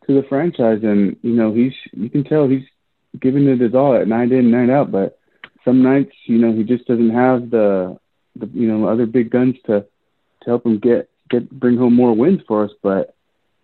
to 0.05 0.13
the 0.13 0.27
franchise, 0.27 0.79
and 0.83 1.15
you 1.21 1.33
know 1.33 1.53
he's 1.53 1.73
you 1.93 2.09
can 2.09 2.23
tell 2.23 2.47
he's 2.47 2.65
giving 3.19 3.47
it 3.47 3.59
his 3.59 3.73
all 3.73 3.95
at 3.95 4.07
night 4.07 4.31
in, 4.31 4.51
night 4.51 4.69
out. 4.69 4.91
But 4.91 5.17
some 5.63 5.81
nights, 5.81 6.15
you 6.25 6.37
know, 6.37 6.53
he 6.53 6.63
just 6.63 6.85
doesn't 6.85 7.09
have 7.09 7.49
the, 7.49 7.99
the 8.35 8.47
you 8.53 8.67
know, 8.67 8.87
other 8.87 9.05
big 9.05 9.31
guns 9.31 9.55
to 9.65 9.81
to 9.81 10.45
help 10.45 10.65
him 10.65 10.79
get 10.79 11.09
get 11.29 11.49
bring 11.49 11.77
home 11.77 11.95
more 11.95 12.13
wins 12.13 12.41
for 12.47 12.65
us. 12.65 12.71
But 12.81 13.14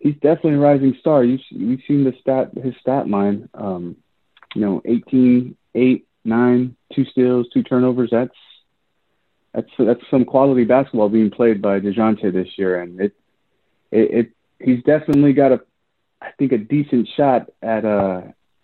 he's 0.02 0.14
definitely 0.14 0.54
a 0.54 0.58
rising 0.58 0.96
star. 1.00 1.24
You've 1.24 1.40
you've 1.50 1.80
seen 1.86 2.04
the 2.04 2.12
stat 2.20 2.50
his 2.62 2.74
stat 2.80 3.08
line. 3.08 3.48
Um, 3.54 3.96
you 4.54 4.60
know, 4.60 4.82
18, 4.84 5.56
8, 5.74 6.06
9, 6.24 6.76
two 6.94 7.04
steals, 7.06 7.48
two 7.54 7.62
turnovers. 7.62 8.10
That's 8.10 8.34
that's 9.54 9.70
that's 9.78 10.00
some 10.10 10.24
quality 10.24 10.64
basketball 10.64 11.08
being 11.08 11.30
played 11.30 11.62
by 11.62 11.80
Dejounte 11.80 12.32
this 12.32 12.48
year, 12.58 12.80
and 12.80 13.00
it 13.00 13.14
it, 13.90 14.10
it 14.10 14.30
he's 14.58 14.82
definitely 14.84 15.32
got 15.32 15.52
a 15.52 15.60
I 16.20 16.32
think 16.38 16.52
a 16.52 16.58
decent 16.58 17.08
shot 17.16 17.50
at 17.62 17.84
uh 17.84 18.22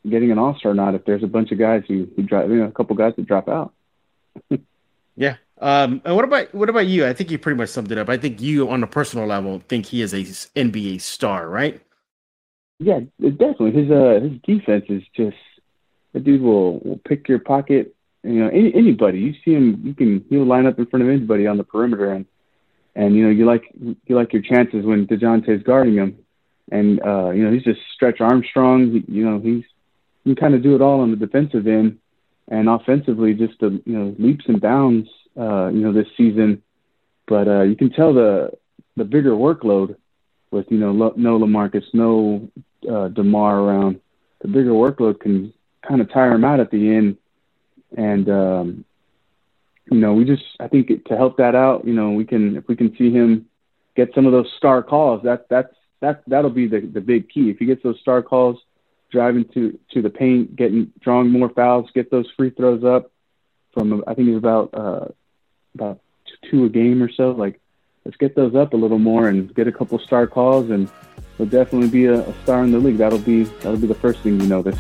getting 0.09 0.31
an 0.31 0.39
All 0.39 0.57
Star 0.59 0.75
nod 0.75 0.95
if 0.95 1.05
there's 1.05 1.23
a 1.23 1.29
bunch 1.29 1.53
of 1.53 1.59
guys 1.59 1.85
who 1.89 2.09
who 2.17 2.23
drop, 2.23 2.49
you 2.49 2.57
know, 2.57 2.67
a 2.67 2.73
couple 2.73 2.97
guys 2.97 3.15
that 3.17 3.27
drop 3.27 3.49
out. 3.49 3.73
yeah. 5.17 5.37
Um, 5.61 6.01
and 6.05 6.15
what 6.15 6.25
about 6.25 6.55
what 6.55 6.69
about 6.69 6.87
you? 6.87 7.07
I 7.07 7.13
think 7.13 7.31
you 7.31 7.39
pretty 7.39 7.57
much 7.57 7.69
summed 7.71 7.91
it 7.91 7.99
up. 7.99 8.09
I 8.09 8.17
think 8.17 8.41
you, 8.41 8.69
on 8.71 8.83
a 8.83 8.87
personal 8.87 9.27
level, 9.27 9.61
think 9.69 9.87
he 9.87 10.03
is 10.03 10.15
a 10.15 10.19
NBA 10.19 11.01
star, 11.01 11.49
right? 11.49 11.81
Yeah, 12.79 13.01
definitely. 13.21 13.73
His 13.73 13.91
uh 13.91 14.21
his 14.23 14.41
defense 14.43 14.85
is 14.89 15.03
just 15.17 15.37
the 16.13 16.21
dude 16.21 16.43
will 16.43 16.79
will 16.81 17.01
pick 17.07 17.29
your 17.29 17.41
pocket. 17.41 17.95
You 18.23 18.45
know, 18.45 18.49
any, 18.49 18.73
anybody 18.75 19.19
you 19.19 19.35
see 19.45 19.53
him, 19.53 19.81
you 19.85 19.95
can 19.95 20.25
he'll 20.31 20.47
line 20.47 20.67
up 20.67 20.79
in 20.79 20.87
front 20.87 21.03
of 21.03 21.09
anybody 21.09 21.47
on 21.47 21.57
the 21.57 21.65
perimeter, 21.65 22.13
and 22.13 22.27
and 22.95 23.17
you 23.17 23.25
know 23.25 23.31
you 23.31 23.45
like 23.45 23.65
you 23.75 24.17
like 24.17 24.33
your 24.33 24.43
chances 24.43 24.85
when 24.85 25.07
Dejounte's 25.07 25.65
guarding 25.65 25.97
him, 25.97 26.19
and 26.71 27.01
uh, 27.05 27.31
you 27.31 27.45
know 27.45 27.53
he's 27.53 27.65
just 27.65 27.81
Stretch 27.95 28.21
Armstrong. 28.21 28.93
He, 28.93 29.13
you 29.13 29.29
know 29.29 29.41
he's 29.41 29.65
can 30.25 30.37
kind 30.37 30.55
of 30.55 30.63
do 30.63 30.75
it 30.75 30.83
all 30.83 31.01
on 31.01 31.11
the 31.11 31.17
defensive 31.17 31.67
end 31.67 31.99
and 32.49 32.69
offensively, 32.69 33.35
just 33.35 33.59
the 33.61 33.81
you 33.85 33.99
know 33.99 34.15
leaps 34.19 34.45
and 34.49 34.61
bounds. 34.61 35.09
Uh, 35.39 35.69
you 35.69 35.81
know 35.81 35.93
this 35.93 36.09
season, 36.17 36.63
but 37.29 37.47
uh, 37.47 37.63
you 37.63 37.77
can 37.77 37.91
tell 37.91 38.13
the 38.13 38.51
the 38.97 39.05
bigger 39.05 39.31
workload 39.31 39.97
with 40.51 40.67
you 40.71 40.79
know 40.79 40.93
no 40.93 41.39
LaMarcus, 41.39 41.85
no 41.93 42.49
uh, 42.91 43.09
DeMar 43.09 43.61
around. 43.61 44.01
The 44.41 44.49
bigger 44.49 44.71
workload 44.71 45.21
can 45.21 45.53
kind 45.87 46.01
of 46.01 46.13
tire 46.13 46.33
him 46.33 46.45
out 46.45 46.61
at 46.61 46.71
the 46.71 46.97
end, 46.97 47.19
and 47.97 48.29
um, 48.29 48.85
you 49.91 49.99
know 49.99 50.13
we 50.15 50.25
just 50.25 50.43
I 50.59 50.69
think 50.69 50.89
to 51.05 51.17
help 51.17 51.37
that 51.37 51.55
out, 51.55 51.87
you 51.87 51.95
know 51.95 52.11
we 52.11 52.25
can 52.25 52.57
if 52.57 52.67
we 52.67 52.75
can 52.75 52.97
see 52.97 53.13
him 53.13 53.47
get 53.95 54.15
some 54.15 54.27
of 54.27 54.33
those 54.33 54.51
star 54.57 54.83
calls, 54.83 55.23
that 55.23 55.47
that's 55.49 55.75
that 56.01 56.23
that'll 56.27 56.51
be 56.51 56.67
the 56.67 56.81
the 56.81 57.01
big 57.01 57.29
key. 57.29 57.51
If 57.51 57.59
he 57.59 57.67
gets 57.67 57.83
those 57.83 58.01
star 58.01 58.23
calls 58.23 58.59
driving 59.11 59.45
to 59.55 59.79
to 59.93 60.03
the 60.03 60.11
paint, 60.11 60.57
getting 60.57 60.93
drawing 61.01 61.31
more 61.31 61.49
fouls, 61.51 61.91
get 61.95 62.11
those 62.11 62.27
free 62.37 62.51
throws 62.51 62.83
up 62.85 63.11
from 63.73 64.03
I 64.07 64.15
think 64.15 64.29
he's 64.29 64.37
about 64.37 64.71
uh, 64.75 65.07
about 65.75 66.01
two 66.51 66.65
a 66.65 66.69
game 66.69 67.03
or 67.03 67.11
so. 67.11 67.31
Like 67.31 67.61
let's 68.05 68.17
get 68.17 68.35
those 68.35 68.55
up 68.55 68.73
a 68.73 68.77
little 68.77 68.99
more 68.99 69.29
and 69.29 69.55
get 69.55 69.67
a 69.67 69.73
couple 69.73 69.99
star 69.99 70.27
calls, 70.27 70.71
and 70.71 70.91
he'll 71.37 71.47
definitely 71.47 71.89
be 71.89 72.07
a, 72.07 72.21
a 72.21 72.43
star 72.43 72.65
in 72.65 72.73
the 72.73 72.79
league. 72.79 72.97
That'll 72.97 73.19
be 73.19 73.45
that'll 73.45 73.77
be 73.77 73.87
the 73.87 73.95
first 73.95 74.21
thing 74.21 74.41
you 74.41 74.47
notice. 74.47 74.79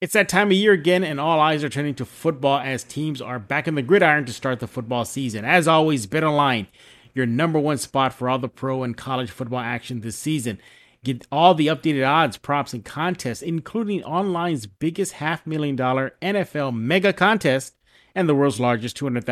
It's 0.00 0.14
that 0.14 0.30
time 0.30 0.46
of 0.46 0.54
year 0.54 0.72
again, 0.72 1.04
and 1.04 1.20
all 1.20 1.40
eyes 1.40 1.62
are 1.62 1.68
turning 1.68 1.94
to 1.96 2.06
football 2.06 2.58
as 2.58 2.84
teams 2.84 3.20
are 3.20 3.38
back 3.38 3.68
in 3.68 3.74
the 3.74 3.82
gridiron 3.82 4.24
to 4.24 4.32
start 4.32 4.58
the 4.58 4.66
football 4.66 5.04
season. 5.04 5.44
As 5.44 5.68
always, 5.68 6.06
BetOnline, 6.06 6.68
your 7.12 7.26
number 7.26 7.58
one 7.58 7.76
spot 7.76 8.14
for 8.14 8.30
all 8.30 8.38
the 8.38 8.48
pro 8.48 8.82
and 8.82 8.96
college 8.96 9.30
football 9.30 9.60
action 9.60 10.00
this 10.00 10.16
season. 10.16 10.58
Get 11.02 11.26
all 11.32 11.54
the 11.54 11.68
updated 11.68 12.06
odds, 12.06 12.36
props, 12.36 12.74
and 12.74 12.84
contests, 12.84 13.40
including 13.40 14.02
online's 14.02 14.66
biggest 14.66 15.14
half 15.14 15.46
million 15.46 15.74
dollar 15.74 16.14
NFL 16.20 16.76
mega 16.76 17.14
contest 17.14 17.74
and 18.14 18.28
the 18.28 18.34
world's 18.34 18.60
largest 18.60 18.98
$200,000 18.98 19.24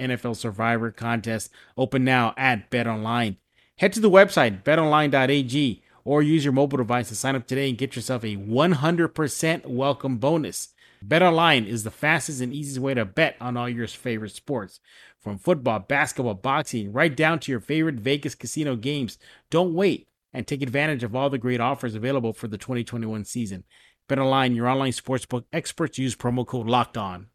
NFL 0.00 0.36
Survivor 0.36 0.90
contest, 0.90 1.50
open 1.76 2.04
now 2.04 2.32
at 2.36 2.70
BetOnline. 2.70 3.36
Head 3.76 3.92
to 3.94 4.00
the 4.00 4.10
website, 4.10 4.62
betonline.ag 4.62 5.82
or 6.04 6.22
use 6.22 6.44
your 6.44 6.52
mobile 6.52 6.78
device 6.78 7.08
to 7.08 7.14
sign 7.14 7.36
up 7.36 7.46
today 7.46 7.68
and 7.68 7.78
get 7.78 7.94
yourself 7.94 8.24
a 8.24 8.36
100% 8.36 9.66
welcome 9.66 10.16
bonus. 10.16 10.68
BetOnline 11.06 11.66
is 11.66 11.84
the 11.84 11.90
fastest 11.90 12.40
and 12.40 12.54
easiest 12.54 12.78
way 12.78 12.94
to 12.94 13.04
bet 13.04 13.36
on 13.40 13.56
all 13.56 13.68
your 13.68 13.86
favorite 13.86 14.32
sports. 14.32 14.80
From 15.18 15.38
football, 15.38 15.80
basketball, 15.80 16.34
boxing, 16.34 16.92
right 16.92 17.14
down 17.14 17.38
to 17.40 17.52
your 17.52 17.60
favorite 17.60 17.96
Vegas 17.96 18.34
casino 18.34 18.76
games. 18.76 19.18
Don't 19.50 19.74
wait 19.74 20.08
and 20.32 20.46
take 20.46 20.62
advantage 20.62 21.02
of 21.04 21.14
all 21.14 21.30
the 21.30 21.38
great 21.38 21.60
offers 21.60 21.94
available 21.94 22.32
for 22.32 22.48
the 22.48 22.58
2021 22.58 23.24
season. 23.24 23.64
BetOnline, 24.08 24.54
your 24.54 24.68
online 24.68 24.92
sportsbook 24.92 25.44
experts 25.52 25.98
use 25.98 26.16
promo 26.16 26.46
code 26.46 26.66
LOCKED 26.66 26.96
ON. 26.96 27.26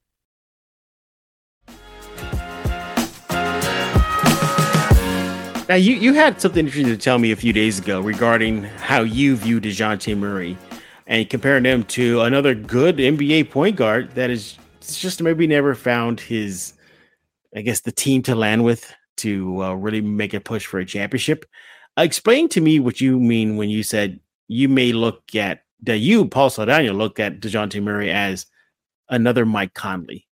Now, 5.70 5.76
you, 5.76 5.96
you 5.96 6.14
had 6.14 6.40
something 6.40 6.66
interesting 6.66 6.86
to 6.94 6.98
tell 6.98 7.20
me 7.20 7.32
a 7.32 7.36
few 7.36 7.52
days 7.52 7.78
ago 7.78 8.00
regarding 8.00 8.64
how 8.64 9.02
you 9.02 9.36
view 9.36 9.60
Dejounte 9.60 10.18
Murray 10.18 10.58
and 11.08 11.30
comparing 11.30 11.66
him 11.66 11.84
to 11.84 12.22
another 12.22 12.56
good 12.56 12.98
NBA 12.98 13.50
point 13.52 13.76
guard 13.76 14.16
that 14.16 14.30
is 14.30 14.58
just 14.82 15.22
maybe 15.22 15.46
never 15.46 15.76
found 15.76 16.22
his, 16.22 16.74
I 17.54 17.62
guess, 17.62 17.82
the 17.82 17.92
team 17.92 18.22
to 18.24 18.36
land 18.36 18.64
with 18.64 18.94
to 19.18 19.64
uh, 19.64 19.74
really 19.74 20.00
make 20.00 20.34
a 20.34 20.40
push 20.40 20.66
for 20.66 20.80
a 20.80 20.86
championship. 20.86 21.44
Explain 21.98 22.48
to 22.50 22.62
me 22.62 22.80
what 22.80 23.02
you 23.02 23.20
mean 23.20 23.58
when 23.58 23.70
you 23.70 23.84
said 23.84 24.20
you 24.48 24.70
may 24.70 24.94
look 24.94 25.36
at 25.36 25.64
that 25.84 25.98
you, 25.98 26.26
Paul 26.26 26.50
Saldana, 26.50 26.94
look 26.94 27.20
at 27.20 27.40
Dejounte 27.40 27.82
Murray 27.82 28.12
as 28.12 28.46
another 29.10 29.46
Mike 29.46 29.74
Conley. 29.74 30.28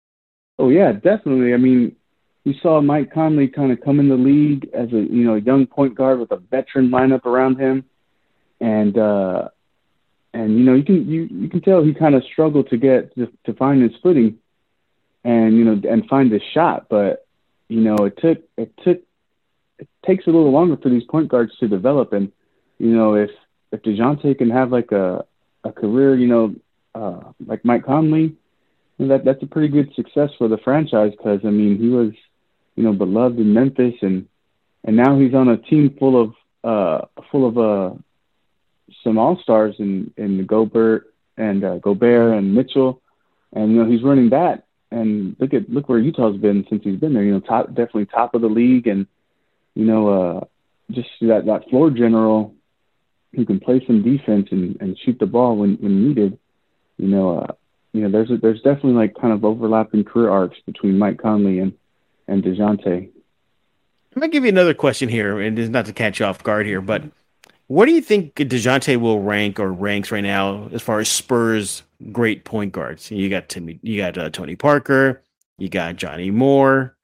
Oh, 0.58 0.68
yeah, 0.68 0.92
definitely. 0.92 1.54
I 1.54 1.56
mean, 1.56 1.96
we 2.44 2.58
saw 2.62 2.80
Mike 2.80 3.12
Conley 3.12 3.48
kind 3.48 3.72
of 3.72 3.80
come 3.80 4.00
in 4.00 4.08
the 4.08 4.16
league 4.16 4.68
as 4.74 4.88
a 4.92 4.96
you 4.96 5.24
know 5.24 5.36
young 5.36 5.66
point 5.66 5.94
guard 5.94 6.18
with 6.18 6.30
a 6.32 6.36
veteran 6.36 6.88
lineup 6.90 7.24
around 7.24 7.58
him, 7.58 7.84
and 8.60 8.98
uh, 8.98 9.48
and 10.34 10.58
you 10.58 10.64
know 10.64 10.74
you 10.74 10.82
can 10.82 11.08
you 11.08 11.28
you 11.30 11.48
can 11.48 11.60
tell 11.60 11.84
he 11.84 11.94
kind 11.94 12.14
of 12.14 12.24
struggled 12.24 12.68
to 12.70 12.76
get 12.76 13.14
to, 13.14 13.30
to 13.44 13.54
find 13.54 13.82
his 13.82 13.92
footing, 14.02 14.38
and 15.24 15.56
you 15.56 15.64
know 15.64 15.80
and 15.88 16.08
find 16.08 16.32
his 16.32 16.42
shot, 16.52 16.86
but 16.88 17.26
you 17.68 17.80
know 17.80 17.96
it 17.98 18.18
took 18.18 18.38
it 18.56 18.72
took 18.84 19.00
it 19.82 19.88
takes 20.06 20.26
a 20.26 20.30
little 20.30 20.50
longer 20.50 20.76
for 20.76 20.88
these 20.88 21.04
point 21.04 21.28
guards 21.28 21.52
to 21.60 21.68
develop, 21.68 22.12
and 22.12 22.32
you 22.78 22.94
know 22.96 23.14
if 23.14 23.30
if 23.70 23.82
Dejounte 23.82 24.38
can 24.38 24.50
have 24.50 24.70
like 24.70 24.92
a 24.92 25.24
a 25.64 25.72
career, 25.72 26.16
you 26.16 26.26
know, 26.26 26.54
uh, 26.94 27.32
like 27.46 27.64
Mike 27.64 27.84
Conley, 27.84 28.36
that 28.98 29.24
that's 29.24 29.42
a 29.42 29.46
pretty 29.46 29.68
good 29.68 29.92
success 29.94 30.30
for 30.38 30.48
the 30.48 30.58
franchise 30.58 31.12
because 31.16 31.40
I 31.44 31.50
mean 31.50 31.78
he 31.78 31.88
was 31.88 32.12
you 32.76 32.84
know, 32.84 32.92
beloved 32.92 33.38
in 33.38 33.52
Memphis, 33.52 33.94
and 34.02 34.26
and 34.84 34.96
now 34.96 35.18
he's 35.18 35.34
on 35.34 35.48
a 35.48 35.56
team 35.56 35.94
full 35.98 36.20
of 36.20 36.34
uh 36.64 37.06
full 37.30 37.46
of 37.46 37.58
uh 37.58 37.96
some 39.04 39.18
all 39.18 39.38
stars 39.42 39.74
in 39.78 40.12
in 40.16 40.46
Gobert 40.46 41.12
and 41.36 41.64
uh, 41.64 41.78
Gobert 41.78 42.36
and 42.36 42.54
Mitchell, 42.54 43.00
and 43.52 43.72
you 43.72 43.82
know 43.82 43.90
he's 43.90 44.02
running 44.02 44.30
that. 44.30 44.64
And 44.90 45.36
look 45.38 45.54
at 45.54 45.70
look 45.70 45.88
where 45.88 45.98
Utah's 45.98 46.36
been 46.36 46.66
since 46.68 46.82
he's 46.84 47.00
been 47.00 47.14
there. 47.14 47.22
You 47.22 47.34
know, 47.34 47.40
top 47.40 47.68
definitely 47.68 48.06
top 48.06 48.34
of 48.34 48.42
the 48.42 48.48
league, 48.48 48.86
and 48.86 49.06
you 49.74 49.84
know, 49.84 50.08
uh, 50.08 50.44
just 50.90 51.08
that 51.20 51.46
that 51.46 51.68
floor 51.70 51.90
general 51.90 52.54
who 53.34 53.46
can 53.46 53.60
play 53.60 53.82
some 53.86 54.02
defense 54.02 54.48
and, 54.50 54.76
and 54.80 54.98
shoot 54.98 55.18
the 55.18 55.26
ball 55.26 55.56
when 55.56 55.76
when 55.76 56.08
needed. 56.08 56.38
You 56.98 57.08
know, 57.08 57.38
uh, 57.40 57.52
you 57.92 58.02
know, 58.02 58.10
there's 58.10 58.30
a, 58.30 58.36
there's 58.36 58.60
definitely 58.62 58.92
like 58.92 59.14
kind 59.20 59.32
of 59.32 59.44
overlapping 59.44 60.04
career 60.04 60.30
arcs 60.30 60.56
between 60.66 60.98
Mike 60.98 61.20
Conley 61.20 61.58
and 61.58 61.72
and 62.28 62.42
Dejounte. 62.42 63.10
I'm 64.14 64.20
gonna 64.20 64.28
give 64.28 64.44
you 64.44 64.50
another 64.50 64.74
question 64.74 65.08
here, 65.08 65.40
and 65.40 65.58
it's 65.58 65.70
not 65.70 65.86
to 65.86 65.92
catch 65.92 66.20
you 66.20 66.26
off 66.26 66.42
guard 66.42 66.66
here, 66.66 66.80
but 66.80 67.02
what 67.68 67.86
do 67.86 67.92
you 67.92 68.02
think 68.02 68.34
Dejounte 68.34 68.98
will 68.98 69.20
rank 69.20 69.58
or 69.58 69.72
ranks 69.72 70.12
right 70.12 70.20
now 70.22 70.68
as 70.72 70.82
far 70.82 71.00
as 71.00 71.08
Spurs 71.08 71.82
great 72.10 72.44
point 72.44 72.72
guards? 72.72 73.10
You 73.10 73.30
got 73.30 73.48
Timmy, 73.48 73.78
you 73.82 73.96
got 73.96 74.18
uh, 74.18 74.28
Tony 74.28 74.56
Parker, 74.56 75.22
you 75.56 75.70
got 75.70 75.96
Johnny 75.96 76.30
Moore, 76.30 76.96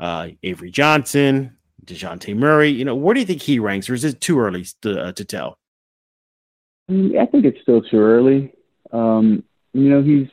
uh, 0.00 0.28
Avery 0.42 0.72
Johnson, 0.72 1.55
Dejounte 1.86 2.36
Murray. 2.36 2.70
You 2.70 2.84
know, 2.84 2.94
where 2.94 3.14
do 3.14 3.20
you 3.20 3.26
think 3.26 3.42
he 3.42 3.58
ranks, 3.58 3.88
or 3.88 3.94
is 3.94 4.04
it 4.04 4.20
too 4.20 4.38
early 4.38 4.66
to, 4.82 5.00
uh, 5.00 5.12
to 5.12 5.24
tell? 5.24 5.58
I 6.88 7.26
think 7.26 7.44
it's 7.44 7.60
still 7.62 7.82
too 7.82 7.98
early. 7.98 8.52
Um, 8.92 9.42
you 9.72 9.90
know, 9.90 10.02
he's 10.02 10.28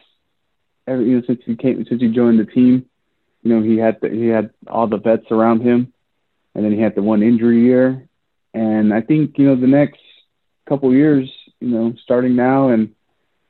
you 0.87 1.17
know 1.17 1.23
since 1.25 1.41
he 1.45 1.55
came 1.55 1.83
since 1.85 2.01
he 2.01 2.09
joined 2.09 2.39
the 2.39 2.45
team, 2.45 2.85
you 3.41 3.53
know, 3.53 3.61
he 3.61 3.77
had 3.77 3.99
the, 4.01 4.09
he 4.09 4.27
had 4.27 4.51
all 4.67 4.87
the 4.87 4.97
vets 4.97 5.25
around 5.31 5.61
him, 5.61 5.93
and 6.55 6.63
then 6.63 6.71
he 6.71 6.79
had 6.79 6.95
the 6.95 7.01
one 7.01 7.23
injury 7.23 7.61
year. 7.61 8.07
And 8.53 8.93
I 8.93 9.01
think 9.01 9.37
you 9.37 9.47
know 9.47 9.55
the 9.55 9.67
next 9.67 9.99
couple 10.67 10.93
years, 10.93 11.29
you 11.59 11.69
know, 11.69 11.93
starting 12.03 12.35
now, 12.35 12.69
and 12.69 12.93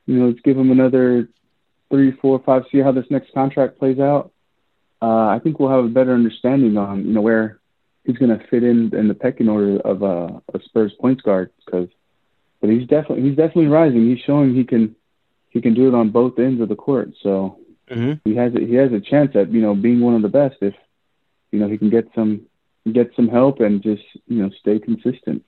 you 0.06 0.18
know, 0.18 0.28
let's 0.28 0.40
give 0.40 0.58
him 0.58 0.70
another 0.70 1.28
three, 1.90 2.12
four, 2.12 2.42
five, 2.44 2.64
see 2.72 2.80
how 2.80 2.92
this 2.92 3.06
next 3.10 3.32
contract 3.32 3.78
plays 3.78 3.98
out. 3.98 4.32
Uh, 5.00 5.28
I 5.28 5.40
think 5.42 5.58
we'll 5.58 5.70
have 5.70 5.84
a 5.84 5.88
better 5.88 6.14
understanding 6.14 6.76
on 6.76 7.04
you 7.04 7.12
know 7.12 7.20
where 7.20 7.60
he's 8.04 8.18
going 8.18 8.36
to 8.36 8.46
fit 8.48 8.62
in 8.62 8.94
in 8.94 9.08
the 9.08 9.14
pecking 9.14 9.48
order 9.48 9.78
of 9.80 10.02
uh, 10.02 10.40
a 10.52 10.60
Spurs 10.64 10.92
points 11.00 11.22
guard 11.22 11.50
because, 11.64 11.88
but 12.60 12.70
he's 12.70 12.86
definitely 12.86 13.22
he's 13.22 13.36
definitely 13.36 13.66
rising. 13.66 14.08
He's 14.08 14.24
showing 14.24 14.54
he 14.54 14.64
can 14.64 14.94
he 15.50 15.60
can 15.60 15.74
do 15.74 15.88
it 15.88 15.94
on 15.94 16.10
both 16.10 16.38
ends 16.38 16.60
of 16.60 16.68
the 16.68 16.76
court. 16.76 17.12
So 17.22 17.58
Mm-hmm. 17.90 18.28
He 18.28 18.36
has 18.36 18.54
a, 18.54 18.60
he 18.60 18.74
has 18.74 18.92
a 18.92 19.00
chance 19.00 19.36
at 19.36 19.50
you 19.50 19.60
know 19.60 19.74
being 19.74 20.00
one 20.00 20.14
of 20.14 20.22
the 20.22 20.28
best 20.28 20.56
if 20.60 20.74
you 21.50 21.58
know 21.58 21.68
he 21.68 21.76
can 21.76 21.90
get 21.90 22.08
some 22.14 22.42
get 22.90 23.10
some 23.14 23.28
help 23.28 23.60
and 23.60 23.82
just 23.82 24.02
you 24.26 24.42
know 24.42 24.50
stay 24.60 24.78
consistent. 24.78 25.44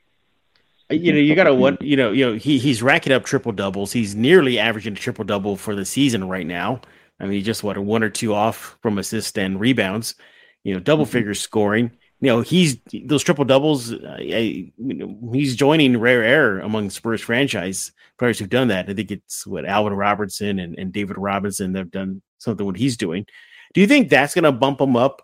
Uh, 0.90 0.94
you 0.94 1.12
know, 1.12 1.18
you 1.18 1.34
gotta 1.34 1.54
what 1.54 1.80
you 1.80 1.96
know, 1.96 2.12
you 2.12 2.26
know, 2.26 2.34
he 2.34 2.58
he's 2.58 2.82
racking 2.82 3.12
up 3.12 3.24
triple 3.24 3.52
doubles. 3.52 3.92
He's 3.92 4.14
nearly 4.14 4.58
averaging 4.58 4.92
a 4.92 4.96
triple 4.96 5.24
double 5.24 5.56
for 5.56 5.74
the 5.74 5.86
season 5.86 6.28
right 6.28 6.46
now. 6.46 6.82
I 7.18 7.24
mean, 7.24 7.32
he 7.32 7.42
just 7.42 7.64
what 7.64 7.78
a 7.78 7.82
one 7.82 8.02
or 8.02 8.10
two 8.10 8.34
off 8.34 8.76
from 8.82 8.98
assists 8.98 9.36
and 9.38 9.58
rebounds. 9.58 10.14
You 10.62 10.74
know, 10.74 10.80
double 10.80 11.04
mm-hmm. 11.04 11.12
figures 11.12 11.40
scoring. 11.40 11.92
You 12.20 12.28
know, 12.28 12.40
he's 12.40 12.78
those 13.04 13.22
triple 13.22 13.44
doubles. 13.44 13.92
Uh, 13.92 14.16
you 14.20 14.72
know, 14.78 15.30
he's 15.32 15.54
joining 15.54 15.98
rare 15.98 16.24
air 16.24 16.60
among 16.60 16.90
Spurs 16.90 17.20
franchise 17.20 17.92
players 18.18 18.38
who've 18.38 18.48
done 18.48 18.68
that. 18.68 18.88
I 18.88 18.94
think 18.94 19.10
it's 19.10 19.46
what 19.46 19.66
Alvin 19.66 19.92
Robertson 19.92 20.58
and, 20.58 20.78
and 20.78 20.92
David 20.92 21.18
Robinson. 21.18 21.72
They've 21.72 21.90
done 21.90 22.22
something 22.38 22.64
what 22.64 22.76
he's 22.76 22.96
doing. 22.96 23.26
Do 23.74 23.80
you 23.80 23.86
think 23.86 24.08
that's 24.08 24.34
going 24.34 24.44
to 24.44 24.52
bump 24.52 24.80
him 24.80 24.96
up, 24.96 25.22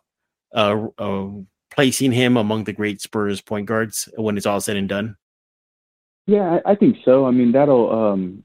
uh, 0.55 0.88
uh, 0.98 1.28
placing 1.70 2.12
him 2.12 2.37
among 2.37 2.64
the 2.64 2.74
great 2.74 3.00
Spurs 3.00 3.40
point 3.40 3.66
guards 3.66 4.09
when 4.16 4.37
it's 4.37 4.46
all 4.46 4.61
said 4.61 4.76
and 4.76 4.88
done? 4.88 5.16
Yeah, 6.26 6.61
I, 6.64 6.72
I 6.72 6.74
think 6.74 6.98
so. 7.05 7.26
I 7.26 7.31
mean, 7.31 7.52
that'll 7.52 7.90
um, 7.90 8.44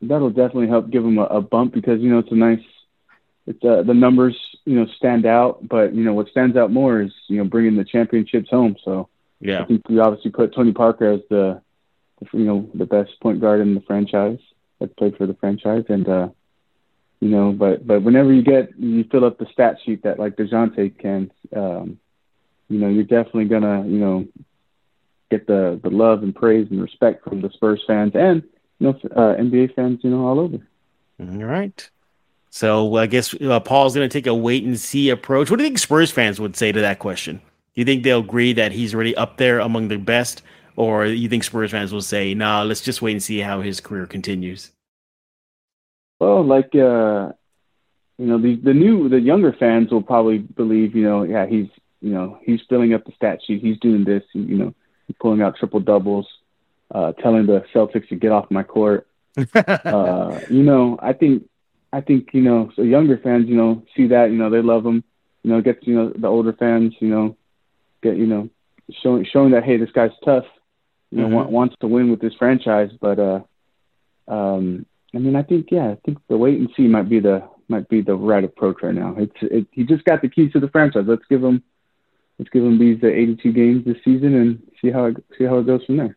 that'll 0.00 0.30
definitely 0.30 0.68
help 0.68 0.90
give 0.90 1.04
him 1.04 1.18
a, 1.18 1.24
a 1.24 1.40
bump 1.40 1.74
because 1.74 2.00
you 2.00 2.10
know 2.10 2.18
it's 2.20 2.32
a 2.32 2.36
nice. 2.36 2.62
It's 3.46 3.62
uh, 3.64 3.82
the 3.82 3.92
numbers 3.92 4.38
you 4.64 4.76
know 4.76 4.86
stand 4.96 5.26
out, 5.26 5.66
but 5.68 5.94
you 5.94 6.04
know 6.04 6.14
what 6.14 6.28
stands 6.28 6.56
out 6.56 6.70
more 6.70 7.00
is 7.02 7.12
you 7.28 7.38
know 7.38 7.44
bringing 7.44 7.76
the 7.76 7.84
championships 7.84 8.50
home. 8.50 8.76
So 8.84 9.08
yeah, 9.40 9.62
I 9.62 9.64
think 9.66 9.88
we 9.88 9.98
obviously 9.98 10.30
put 10.30 10.54
Tony 10.54 10.72
Parker 10.72 11.12
as 11.12 11.20
the, 11.28 11.60
the 12.20 12.38
you 12.38 12.44
know 12.44 12.70
the 12.74 12.86
best 12.86 13.20
point 13.20 13.40
guard 13.40 13.60
in 13.60 13.74
the 13.74 13.82
franchise 13.82 14.38
that 14.80 14.96
played 14.96 15.16
for 15.16 15.26
the 15.26 15.34
franchise, 15.34 15.84
and 15.88 16.08
uh, 16.08 16.28
you 17.20 17.28
know, 17.28 17.52
but 17.52 17.86
but 17.86 18.02
whenever 18.02 18.32
you 18.32 18.42
get 18.42 18.78
you 18.78 19.04
fill 19.10 19.24
up 19.24 19.38
the 19.38 19.46
stat 19.52 19.78
sheet 19.84 20.02
that 20.02 20.18
like 20.18 20.36
Dejounte 20.36 20.98
can, 20.98 21.30
um, 21.54 21.98
you 22.68 22.78
know, 22.78 22.88
you're 22.88 23.04
definitely 23.04 23.46
gonna 23.46 23.86
you 23.86 23.98
know 23.98 24.26
get 25.30 25.46
the 25.46 25.78
the 25.82 25.90
love 25.90 26.22
and 26.22 26.34
praise 26.34 26.68
and 26.70 26.80
respect 26.80 27.24
from 27.24 27.40
the 27.40 27.50
Spurs 27.50 27.82
fans 27.86 28.12
and 28.14 28.42
you 28.78 28.86
know 28.86 28.98
uh, 29.14 29.36
NBA 29.36 29.74
fans, 29.74 30.00
you 30.02 30.10
know, 30.10 30.26
all 30.26 30.40
over. 30.40 30.58
All 31.20 31.44
right. 31.44 31.90
So 32.54 32.94
I 32.94 33.06
guess 33.06 33.34
uh, 33.34 33.58
Paul's 33.58 33.96
going 33.96 34.08
to 34.08 34.12
take 34.12 34.28
a 34.28 34.34
wait 34.34 34.62
and 34.62 34.78
see 34.78 35.10
approach. 35.10 35.50
What 35.50 35.56
do 35.56 35.64
you 35.64 35.70
think 35.70 35.78
Spurs 35.80 36.12
fans 36.12 36.38
would 36.38 36.54
say 36.54 36.70
to 36.70 36.80
that 36.82 37.00
question? 37.00 37.38
Do 37.38 37.80
you 37.80 37.84
think 37.84 38.04
they'll 38.04 38.20
agree 38.20 38.52
that 38.52 38.70
he's 38.70 38.94
already 38.94 39.16
up 39.16 39.38
there 39.38 39.58
among 39.58 39.88
the 39.88 39.96
best, 39.96 40.40
or 40.76 41.04
you 41.04 41.28
think 41.28 41.42
Spurs 41.42 41.72
fans 41.72 41.92
will 41.92 42.00
say, 42.00 42.32
"Nah, 42.32 42.62
let's 42.62 42.80
just 42.80 43.02
wait 43.02 43.10
and 43.10 43.20
see 43.20 43.40
how 43.40 43.60
his 43.60 43.80
career 43.80 44.06
continues"? 44.06 44.70
Well, 46.20 46.44
like 46.44 46.72
uh, 46.76 47.32
you 48.18 48.26
know, 48.26 48.38
the 48.38 48.54
the 48.62 48.72
new 48.72 49.08
the 49.08 49.18
younger 49.18 49.52
fans 49.52 49.90
will 49.90 50.02
probably 50.02 50.38
believe, 50.38 50.94
you 50.94 51.02
know, 51.02 51.24
yeah, 51.24 51.46
he's 51.46 51.66
you 52.00 52.12
know 52.12 52.38
he's 52.44 52.60
filling 52.68 52.94
up 52.94 53.04
the 53.04 53.12
stat 53.16 53.40
sheet, 53.44 53.62
he's 53.62 53.80
doing 53.80 54.04
this, 54.04 54.22
you 54.32 54.56
know, 54.56 54.74
pulling 55.18 55.42
out 55.42 55.56
triple 55.56 55.80
doubles, 55.80 56.28
uh, 56.94 57.10
telling 57.14 57.46
the 57.46 57.64
Celtics 57.74 58.08
to 58.10 58.14
get 58.14 58.30
off 58.30 58.48
my 58.48 58.62
court. 58.62 59.08
uh, 59.56 60.38
you 60.48 60.62
know, 60.62 60.96
I 61.02 61.14
think 61.14 61.48
I 61.94 62.00
think 62.00 62.30
you 62.32 62.42
know, 62.42 62.72
so 62.74 62.82
younger 62.82 63.18
fans, 63.18 63.48
you 63.48 63.54
know, 63.54 63.84
see 63.96 64.08
that, 64.08 64.32
you 64.32 64.36
know, 64.36 64.50
they 64.50 64.60
love 64.60 64.84
him. 64.84 65.04
You 65.44 65.50
know, 65.50 65.60
gets 65.60 65.86
you 65.86 65.94
know 65.94 66.12
the 66.16 66.26
older 66.26 66.52
fans, 66.52 66.94
you 66.98 67.08
know, 67.08 67.36
get 68.02 68.16
you 68.16 68.26
know, 68.26 68.48
showing 69.02 69.24
showing 69.30 69.52
that 69.52 69.62
hey, 69.62 69.76
this 69.76 69.92
guy's 69.92 70.10
tough. 70.24 70.44
You 71.10 71.18
know, 71.18 71.28
mm-hmm. 71.28 71.52
wants 71.52 71.76
to 71.80 71.86
win 71.86 72.10
with 72.10 72.20
this 72.20 72.34
franchise, 72.34 72.90
but 73.00 73.20
uh, 73.20 73.40
um, 74.26 74.86
I 75.14 75.18
mean, 75.18 75.36
I 75.36 75.42
think 75.42 75.68
yeah, 75.70 75.90
I 75.90 75.98
think 76.04 76.18
the 76.28 76.36
wait 76.36 76.58
and 76.58 76.68
see 76.76 76.88
might 76.88 77.08
be 77.08 77.20
the 77.20 77.48
might 77.68 77.88
be 77.88 78.00
the 78.00 78.16
right 78.16 78.42
approach 78.42 78.78
right 78.82 78.94
now. 78.94 79.14
It's 79.16 79.36
it, 79.42 79.66
he 79.70 79.84
just 79.84 80.04
got 80.04 80.22
the 80.22 80.28
keys 80.28 80.52
to 80.54 80.60
the 80.60 80.68
franchise. 80.68 81.04
Let's 81.06 81.26
give 81.30 81.44
him 81.44 81.62
let's 82.40 82.50
give 82.50 82.64
him 82.64 82.78
these 82.78 83.04
uh, 83.04 83.06
82 83.06 83.52
games 83.52 83.84
this 83.84 83.98
season 84.04 84.34
and 84.34 84.62
see 84.82 84.90
how 84.90 85.04
it, 85.04 85.24
see 85.38 85.44
how 85.44 85.58
it 85.58 85.66
goes 85.66 85.84
from 85.84 85.98
there. 85.98 86.16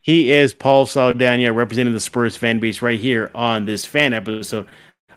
He 0.00 0.30
is 0.30 0.54
Paul 0.54 0.86
Saldana 0.86 1.52
representing 1.52 1.92
the 1.92 2.00
Spurs 2.00 2.36
fan 2.36 2.60
base 2.60 2.80
right 2.80 3.00
here 3.00 3.30
on 3.34 3.64
this 3.64 3.84
fan 3.84 4.14
episode 4.14 4.68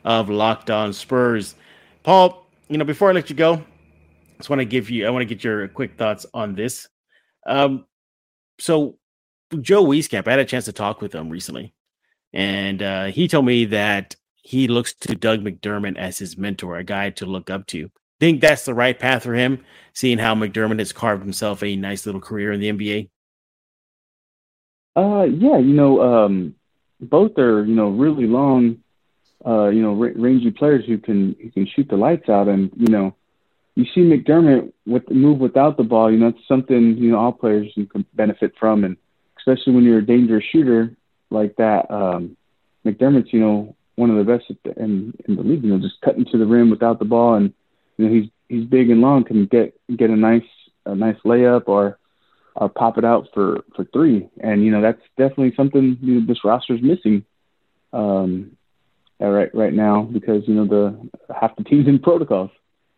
of 0.03 0.29
Locked 0.29 0.69
On 0.69 0.93
Spurs. 0.93 1.55
Paul, 2.03 2.45
you 2.67 2.77
know, 2.77 2.85
before 2.85 3.09
I 3.09 3.13
let 3.13 3.29
you 3.29 3.35
go, 3.35 3.53
I 3.53 4.37
just 4.37 4.49
want 4.49 4.59
to 4.59 4.65
give 4.65 4.89
you, 4.89 5.05
I 5.05 5.09
want 5.09 5.21
to 5.21 5.33
get 5.33 5.43
your 5.43 5.67
quick 5.67 5.97
thoughts 5.97 6.25
on 6.33 6.55
this. 6.55 6.87
Um, 7.45 7.85
so 8.59 8.97
Joe 9.59 9.85
Wieskamp, 9.85 10.27
I 10.27 10.31
had 10.31 10.39
a 10.39 10.45
chance 10.45 10.65
to 10.65 10.71
talk 10.71 11.01
with 11.01 11.13
him 11.13 11.29
recently, 11.29 11.73
and 12.33 12.81
uh, 12.81 13.05
he 13.05 13.27
told 13.27 13.45
me 13.45 13.65
that 13.65 14.15
he 14.43 14.67
looks 14.67 14.93
to 14.93 15.15
Doug 15.15 15.41
McDermott 15.41 15.97
as 15.97 16.17
his 16.17 16.37
mentor, 16.37 16.77
a 16.77 16.83
guy 16.83 17.11
to 17.11 17.25
look 17.25 17.49
up 17.49 17.67
to. 17.67 17.91
Think 18.19 18.41
that's 18.41 18.65
the 18.65 18.73
right 18.73 18.97
path 18.97 19.23
for 19.23 19.33
him, 19.33 19.63
seeing 19.93 20.17
how 20.17 20.35
McDermott 20.35 20.79
has 20.79 20.93
carved 20.93 21.23
himself 21.23 21.63
a 21.63 21.75
nice 21.75 22.05
little 22.05 22.21
career 22.21 22.51
in 22.51 22.59
the 22.59 22.71
NBA. 22.71 23.09
Uh, 24.95 25.23
yeah, 25.23 25.57
you 25.57 25.73
know, 25.73 26.01
um, 26.01 26.55
both 26.99 27.37
are 27.37 27.65
you 27.65 27.73
know 27.73 27.89
really 27.89 28.27
long, 28.27 28.80
uh, 29.45 29.69
you 29.69 29.81
know, 29.81 29.99
r- 29.99 30.13
rangy 30.15 30.51
players 30.51 30.85
who 30.85 30.97
can 30.97 31.35
who 31.41 31.49
can 31.51 31.67
shoot 31.67 31.87
the 31.89 31.95
lights 31.95 32.29
out, 32.29 32.47
and 32.47 32.71
you 32.75 32.87
know, 32.87 33.15
you 33.75 33.85
see 33.85 34.01
McDermott 34.01 34.71
with 34.85 35.05
the 35.07 35.13
move 35.13 35.39
without 35.39 35.77
the 35.77 35.83
ball. 35.83 36.11
You 36.11 36.19
know, 36.19 36.27
it's 36.27 36.47
something 36.47 36.97
you 36.97 37.11
know 37.11 37.17
all 37.17 37.31
players 37.31 37.71
can 37.75 38.05
benefit 38.13 38.53
from, 38.59 38.83
and 38.83 38.97
especially 39.37 39.73
when 39.73 39.83
you're 39.83 39.99
a 39.99 40.05
dangerous 40.05 40.43
shooter 40.51 40.95
like 41.29 41.55
that. 41.55 41.89
Um, 41.89 42.37
McDermott's 42.85 43.33
you 43.33 43.39
know 43.39 43.75
one 43.95 44.09
of 44.09 44.17
the 44.17 44.31
best 44.31 44.51
in 44.77 45.13
in 45.27 45.35
the 45.35 45.43
league. 45.43 45.63
You 45.63 45.71
know, 45.71 45.79
just 45.79 46.01
cutting 46.01 46.25
to 46.25 46.37
the 46.37 46.45
rim 46.45 46.69
without 46.69 46.99
the 46.99 47.05
ball, 47.05 47.35
and 47.35 47.53
you 47.97 48.05
know 48.05 48.13
he's 48.13 48.29
he's 48.47 48.65
big 48.65 48.89
and 48.89 49.01
long, 49.01 49.23
can 49.23 49.45
get 49.45 49.73
get 49.95 50.09
a 50.09 50.15
nice 50.15 50.43
a 50.85 50.95
nice 50.95 51.17
layup 51.25 51.63
or 51.67 51.97
or 52.55 52.69
pop 52.69 52.97
it 52.97 53.05
out 53.05 53.27
for 53.33 53.63
for 53.75 53.85
three. 53.85 54.29
And 54.39 54.63
you 54.63 54.71
know 54.71 54.81
that's 54.81 55.01
definitely 55.17 55.53
something 55.55 55.97
you 56.01 56.19
know, 56.19 56.27
this 56.27 56.43
roster 56.43 56.75
is 56.75 56.81
missing 56.81 57.25
um, 57.93 58.57
right 59.29 59.53
right 59.53 59.73
now 59.73 60.03
because 60.03 60.47
you 60.47 60.55
know 60.55 60.65
the 60.65 61.09
half 61.33 61.55
the 61.55 61.63
team's 61.63 61.87
in 61.87 61.99
protocols. 61.99 62.51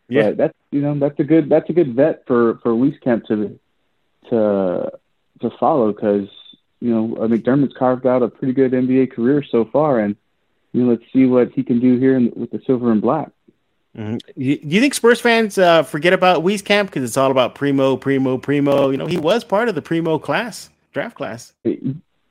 Yeah, 0.08 0.28
but 0.28 0.36
that's 0.36 0.58
you 0.70 0.80
know 0.80 0.98
that's 0.98 1.18
a 1.18 1.24
good 1.24 1.48
that's 1.48 1.68
a 1.70 1.72
good 1.72 1.94
vet 1.94 2.24
for 2.26 2.58
for 2.62 2.72
Wieskamp 2.72 3.26
to 3.26 3.58
to 4.30 4.90
to 5.40 5.50
follow 5.58 5.92
because 5.92 6.28
you 6.80 6.90
know 6.90 7.16
McDermott's 7.26 7.76
carved 7.76 8.06
out 8.06 8.22
a 8.22 8.28
pretty 8.28 8.52
good 8.52 8.72
NBA 8.72 9.12
career 9.12 9.42
so 9.42 9.64
far, 9.64 10.00
and 10.00 10.16
you 10.72 10.82
know 10.82 10.90
let's 10.90 11.04
see 11.12 11.26
what 11.26 11.52
he 11.52 11.62
can 11.62 11.80
do 11.80 11.98
here 11.98 12.16
in, 12.16 12.32
with 12.36 12.50
the 12.50 12.60
silver 12.66 12.92
and 12.92 13.00
black. 13.00 13.30
Mm-hmm. 13.96 14.16
Do 14.16 14.74
you 14.74 14.80
think 14.80 14.92
Spurs 14.92 15.20
fans 15.20 15.56
uh, 15.56 15.84
forget 15.84 16.12
about 16.12 16.42
Wieskamp 16.42 16.86
because 16.86 17.04
it's 17.04 17.16
all 17.16 17.30
about 17.30 17.54
Primo, 17.54 17.96
Primo, 17.96 18.38
Primo? 18.38 18.90
You 18.90 18.96
know, 18.96 19.06
he 19.06 19.18
was 19.18 19.44
part 19.44 19.68
of 19.68 19.76
the 19.76 19.82
Primo 19.82 20.18
class, 20.18 20.70
draft 20.92 21.16
class. 21.16 21.52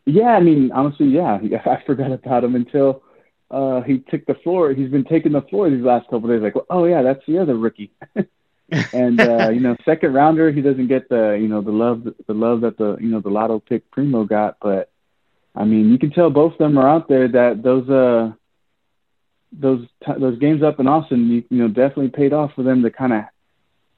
Yeah, 0.05 0.27
I 0.27 0.41
mean, 0.41 0.71
honestly, 0.73 1.07
yeah, 1.07 1.39
I 1.65 1.81
forgot 1.85 2.11
about 2.11 2.43
him 2.43 2.55
until 2.55 3.01
uh, 3.53 3.81
he 3.81 3.99
took 3.99 4.25
the 4.25 4.33
floor. 4.43 4.73
He's 4.73 4.89
been 4.89 5.03
taking 5.03 5.31
the 5.31 5.41
floor 5.43 5.69
these 5.69 5.83
last 5.83 6.05
couple 6.05 6.25
of 6.25 6.29
days. 6.31 6.41
Like, 6.41 6.65
oh 6.71 6.85
yeah, 6.85 7.03
that's 7.03 7.23
the 7.27 7.37
other 7.37 7.55
rookie. 7.55 7.91
and 8.93 9.21
uh, 9.21 9.49
you 9.49 9.59
know, 9.59 9.75
second 9.85 10.13
rounder, 10.13 10.51
he 10.51 10.61
doesn't 10.61 10.87
get 10.87 11.07
the 11.07 11.37
you 11.39 11.47
know 11.47 11.61
the 11.61 11.71
love 11.71 12.03
the 12.03 12.33
love 12.33 12.61
that 12.61 12.77
the 12.77 12.97
you 12.99 13.09
know 13.09 13.21
the 13.21 13.29
lotto 13.29 13.59
pick 13.59 13.89
Primo 13.91 14.23
got. 14.23 14.57
But 14.59 14.89
I 15.55 15.65
mean, 15.65 15.91
you 15.91 15.99
can 15.99 16.09
tell 16.09 16.31
both 16.31 16.53
of 16.53 16.57
them 16.57 16.79
are 16.79 16.89
out 16.89 17.07
there 17.07 17.27
that 17.27 17.61
those 17.61 17.87
uh 17.89 18.33
those 19.51 19.85
t- 20.03 20.19
those 20.19 20.39
games 20.39 20.63
up 20.63 20.79
in 20.79 20.87
Austin, 20.87 21.29
you, 21.29 21.43
you 21.51 21.59
know, 21.59 21.67
definitely 21.67 22.09
paid 22.09 22.33
off 22.33 22.53
for 22.55 22.63
them 22.63 22.81
to 22.81 22.89
kind 22.89 23.13
of 23.13 23.23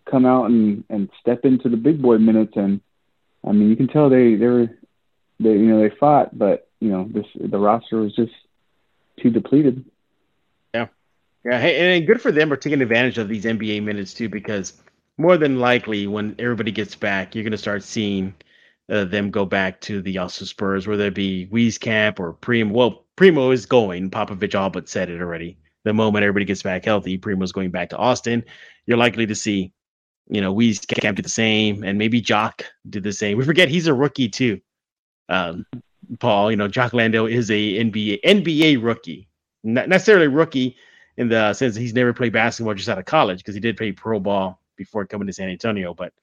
come 0.03 0.25
out 0.25 0.47
and 0.47 0.83
and 0.89 1.09
step 1.21 1.45
into 1.45 1.69
the 1.69 1.77
big 1.77 2.01
boy 2.01 2.17
minutes. 2.17 2.53
And 2.57 2.81
I 3.47 3.53
mean, 3.53 3.69
you 3.69 3.77
can 3.77 3.87
tell 3.87 4.09
they 4.09 4.35
they 4.35 4.47
were 4.47 4.69
they 5.39 5.51
you 5.51 5.67
know 5.67 5.81
they 5.81 5.95
fought, 5.95 6.37
but 6.37 6.67
you 6.81 6.89
know 6.89 7.07
this 7.09 7.25
the 7.39 7.57
roster 7.57 7.97
was 7.97 8.13
just 8.13 8.33
too 9.19 9.29
depleted. 9.29 9.85
Yeah, 10.73 10.87
yeah, 11.43 11.59
hey, 11.59 11.97
and 11.97 12.07
good 12.07 12.21
for 12.21 12.31
them 12.31 12.49
for 12.49 12.57
taking 12.57 12.81
advantage 12.81 13.17
of 13.17 13.29
these 13.29 13.45
NBA 13.45 13.83
minutes 13.83 14.13
too, 14.13 14.29
because 14.29 14.81
more 15.17 15.37
than 15.37 15.59
likely 15.59 16.07
when 16.07 16.35
everybody 16.39 16.71
gets 16.71 16.95
back, 16.95 17.35
you're 17.35 17.43
going 17.43 17.51
to 17.51 17.57
start 17.57 17.83
seeing 17.83 18.33
uh, 18.89 19.05
them 19.05 19.31
go 19.31 19.45
back 19.45 19.81
to 19.81 20.01
the 20.01 20.17
Austin 20.17 20.47
Spurs, 20.47 20.87
whether 20.87 21.07
it 21.07 21.15
be 21.15 21.47
Wieskamp 21.51 22.19
or 22.19 22.33
Primo. 22.33 22.73
Well, 22.73 23.05
Primo 23.15 23.51
is 23.51 23.65
going. 23.65 24.09
Popovich 24.11 24.59
all 24.59 24.69
but 24.69 24.89
said 24.89 25.09
it 25.09 25.21
already. 25.21 25.57
The 25.83 25.93
moment 25.93 26.23
everybody 26.23 26.45
gets 26.45 26.63
back 26.63 26.85
healthy, 26.85 27.17
Primo's 27.17 27.51
going 27.51 27.71
back 27.71 27.89
to 27.91 27.97
Austin. 27.97 28.43
You're 28.85 28.97
likely 28.97 29.25
to 29.27 29.35
see, 29.35 29.71
you 30.29 30.41
know, 30.41 30.53
Wieskamp 30.53 31.15
do 31.15 31.21
the 31.21 31.29
same, 31.29 31.83
and 31.83 31.97
maybe 31.97 32.21
Jock 32.21 32.65
do 32.89 32.99
the 32.99 33.13
same. 33.13 33.37
We 33.37 33.45
forget 33.45 33.69
he's 33.69 33.87
a 33.87 33.93
rookie 33.93 34.29
too. 34.29 34.61
Um, 35.29 35.65
Paul, 36.19 36.51
you 36.51 36.57
know, 36.57 36.67
Jock 36.67 36.93
Landale 36.93 37.27
is 37.27 37.49
a 37.51 37.79
NBA 37.79 38.21
NBA 38.23 38.83
rookie, 38.83 39.27
not 39.63 39.89
necessarily 39.89 40.27
rookie 40.27 40.75
in 41.17 41.29
the 41.29 41.53
sense 41.53 41.75
he's 41.75 41.93
never 41.93 42.13
played 42.13 42.33
basketball 42.33 42.73
just 42.73 42.89
out 42.89 42.97
of 42.97 43.05
college 43.05 43.39
because 43.39 43.55
he 43.55 43.61
did 43.61 43.77
play 43.77 43.91
pro 43.91 44.19
ball 44.19 44.59
before 44.75 45.05
coming 45.05 45.27
to 45.27 45.33
San 45.33 45.49
Antonio, 45.49 45.93
but 45.93 46.13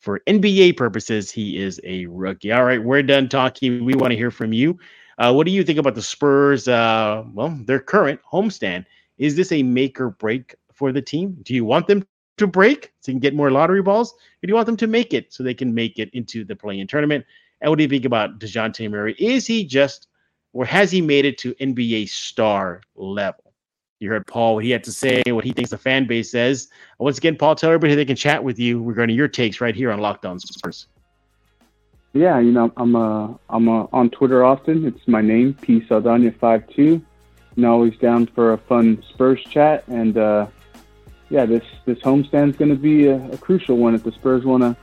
for 0.00 0.20
NBA 0.26 0.76
purposes, 0.76 1.30
he 1.30 1.56
is 1.56 1.80
a 1.82 2.06
rookie. 2.06 2.52
All 2.52 2.64
right, 2.64 2.82
we're 2.82 3.02
done 3.02 3.28
talking. 3.28 3.84
We 3.84 3.94
want 3.94 4.10
to 4.10 4.16
hear 4.16 4.30
from 4.30 4.52
you. 4.52 4.78
Uh, 5.16 5.32
what 5.32 5.46
do 5.46 5.52
you 5.52 5.64
think 5.64 5.78
about 5.78 5.94
the 5.94 6.02
Spurs? 6.02 6.68
Uh, 6.68 7.24
well, 7.32 7.56
their 7.64 7.80
current 7.80 8.20
homestand. 8.30 8.84
Is 9.16 9.36
this 9.36 9.52
a 9.52 9.62
make 9.62 10.00
or 10.00 10.10
break 10.10 10.56
for 10.72 10.92
the 10.92 11.00
team? 11.00 11.38
Do 11.42 11.54
you 11.54 11.64
want 11.64 11.86
them 11.86 12.06
to 12.36 12.46
break 12.46 12.92
so 13.00 13.12
you 13.12 13.14
can 13.14 13.20
get 13.20 13.34
more 13.34 13.50
lottery 13.50 13.80
balls? 13.80 14.12
Or 14.12 14.46
do 14.46 14.48
you 14.48 14.54
want 14.54 14.66
them 14.66 14.76
to 14.78 14.86
make 14.86 15.14
it 15.14 15.32
so 15.32 15.42
they 15.42 15.54
can 15.54 15.72
make 15.72 15.98
it 15.98 16.10
into 16.12 16.44
the 16.44 16.56
play 16.56 16.80
in 16.80 16.86
tournament? 16.86 17.24
And 17.60 17.70
what 17.70 17.76
do 17.76 17.82
you 17.84 17.88
think 17.88 18.04
about 18.04 18.38
Dejounte 18.38 18.90
Murray? 18.90 19.14
Is 19.18 19.46
he 19.46 19.64
just, 19.64 20.08
or 20.52 20.64
has 20.64 20.90
he 20.90 21.00
made 21.00 21.24
it 21.24 21.38
to 21.38 21.54
NBA 21.54 22.08
star 22.08 22.82
level? 22.94 23.52
You 24.00 24.10
heard 24.10 24.26
Paul, 24.26 24.56
what 24.56 24.64
he 24.64 24.70
had 24.70 24.84
to 24.84 24.92
say, 24.92 25.22
what 25.28 25.44
he 25.44 25.52
thinks 25.52 25.70
the 25.70 25.78
fan 25.78 26.06
base 26.06 26.30
says. 26.30 26.68
Once 26.98 27.16
again, 27.16 27.36
Paul, 27.36 27.54
tell 27.54 27.70
everybody 27.70 27.94
they 27.94 28.04
can 28.04 28.16
chat 28.16 28.44
with 28.44 28.58
you 28.58 28.82
regarding 28.82 29.16
your 29.16 29.28
takes 29.28 29.60
right 29.60 29.74
here 29.74 29.90
on 29.90 30.00
Locked 30.00 30.26
On 30.26 30.38
Spurs. 30.38 30.88
Yeah, 32.12 32.38
you 32.38 32.52
know, 32.52 32.72
I'm 32.76 32.94
uh, 32.94 33.34
I'm 33.48 33.68
uh, 33.68 33.86
on 33.92 34.10
Twitter 34.10 34.44
often. 34.44 34.86
It's 34.86 35.08
my 35.08 35.20
name, 35.20 35.54
P 35.54 35.80
Saldana52. 35.80 37.02
And 37.56 37.66
always 37.66 37.96
down 37.98 38.26
for 38.26 38.52
a 38.52 38.58
fun 38.58 39.02
Spurs 39.10 39.42
chat. 39.44 39.86
And 39.88 40.16
uh, 40.16 40.46
yeah, 41.30 41.46
this 41.46 41.64
this 41.86 41.98
homestand 41.98 42.50
is 42.50 42.56
going 42.56 42.70
to 42.70 42.76
be 42.76 43.08
a, 43.08 43.16
a, 43.30 43.38
crucial 43.38 43.76
one 43.76 43.94
if 43.94 44.04
the 44.04 44.12
Spurs 44.12 44.44
want 44.44 44.62
to 44.62 44.76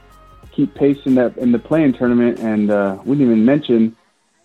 keep 0.51 0.73
pace 0.75 0.97
in 1.05 1.15
that 1.15 1.37
in 1.37 1.51
the 1.51 1.59
play-in 1.59 1.93
tournament. 1.93 2.39
And 2.39 2.69
uh, 2.69 2.99
we 3.05 3.17
didn't 3.17 3.31
even 3.31 3.45
mention, 3.45 3.95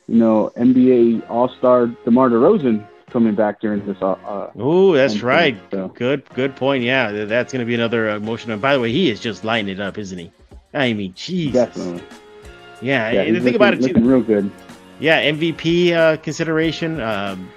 you 0.09 0.17
know, 0.17 0.53
NBA 0.57 1.29
All 1.29 1.49
Star 1.59 1.87
DeMar 1.87 2.31
DeRozan 2.31 2.87
coming 3.11 3.35
back 3.35 3.61
during 3.61 3.85
this. 3.87 3.97
Uh, 4.01 4.51
oh, 4.57 4.93
that's 4.93 5.23
right. 5.23 5.57
So. 5.71 5.89
Good, 5.89 6.29
good 6.35 6.57
point. 6.57 6.85
Yeah, 6.85 7.25
that's 7.25 7.53
going 7.53 7.61
to 7.61 7.67
be 7.67 7.75
another 7.75 8.11
emotional. 8.11 8.55
And 8.55 8.63
by 8.63 8.75
the 8.75 8.81
way, 8.81 8.93
he 8.93 9.11
is 9.11 9.21
just 9.21 9.45
lighting 9.45 9.69
it 9.69 9.81
up, 9.81 9.99
isn't 9.99 10.19
he? 10.19 10.31
I 10.75 10.93
mean, 10.93 11.13
jeez. 11.15 11.53
Definitely. 11.53 12.03
Yeah, 12.83 13.11
yeah 13.11 13.23
and 13.23 13.37
the 13.37 13.41
thing 13.41 13.55
about 13.55 13.75
it 13.75 13.79
too, 13.79 13.89
looking 13.89 14.05
real 14.05 14.21
good. 14.21 14.51
Yeah, 15.01 15.23
MVP 15.31 15.93
uh, 15.93 16.17
consideration. 16.19 17.01
Um, 17.01 17.51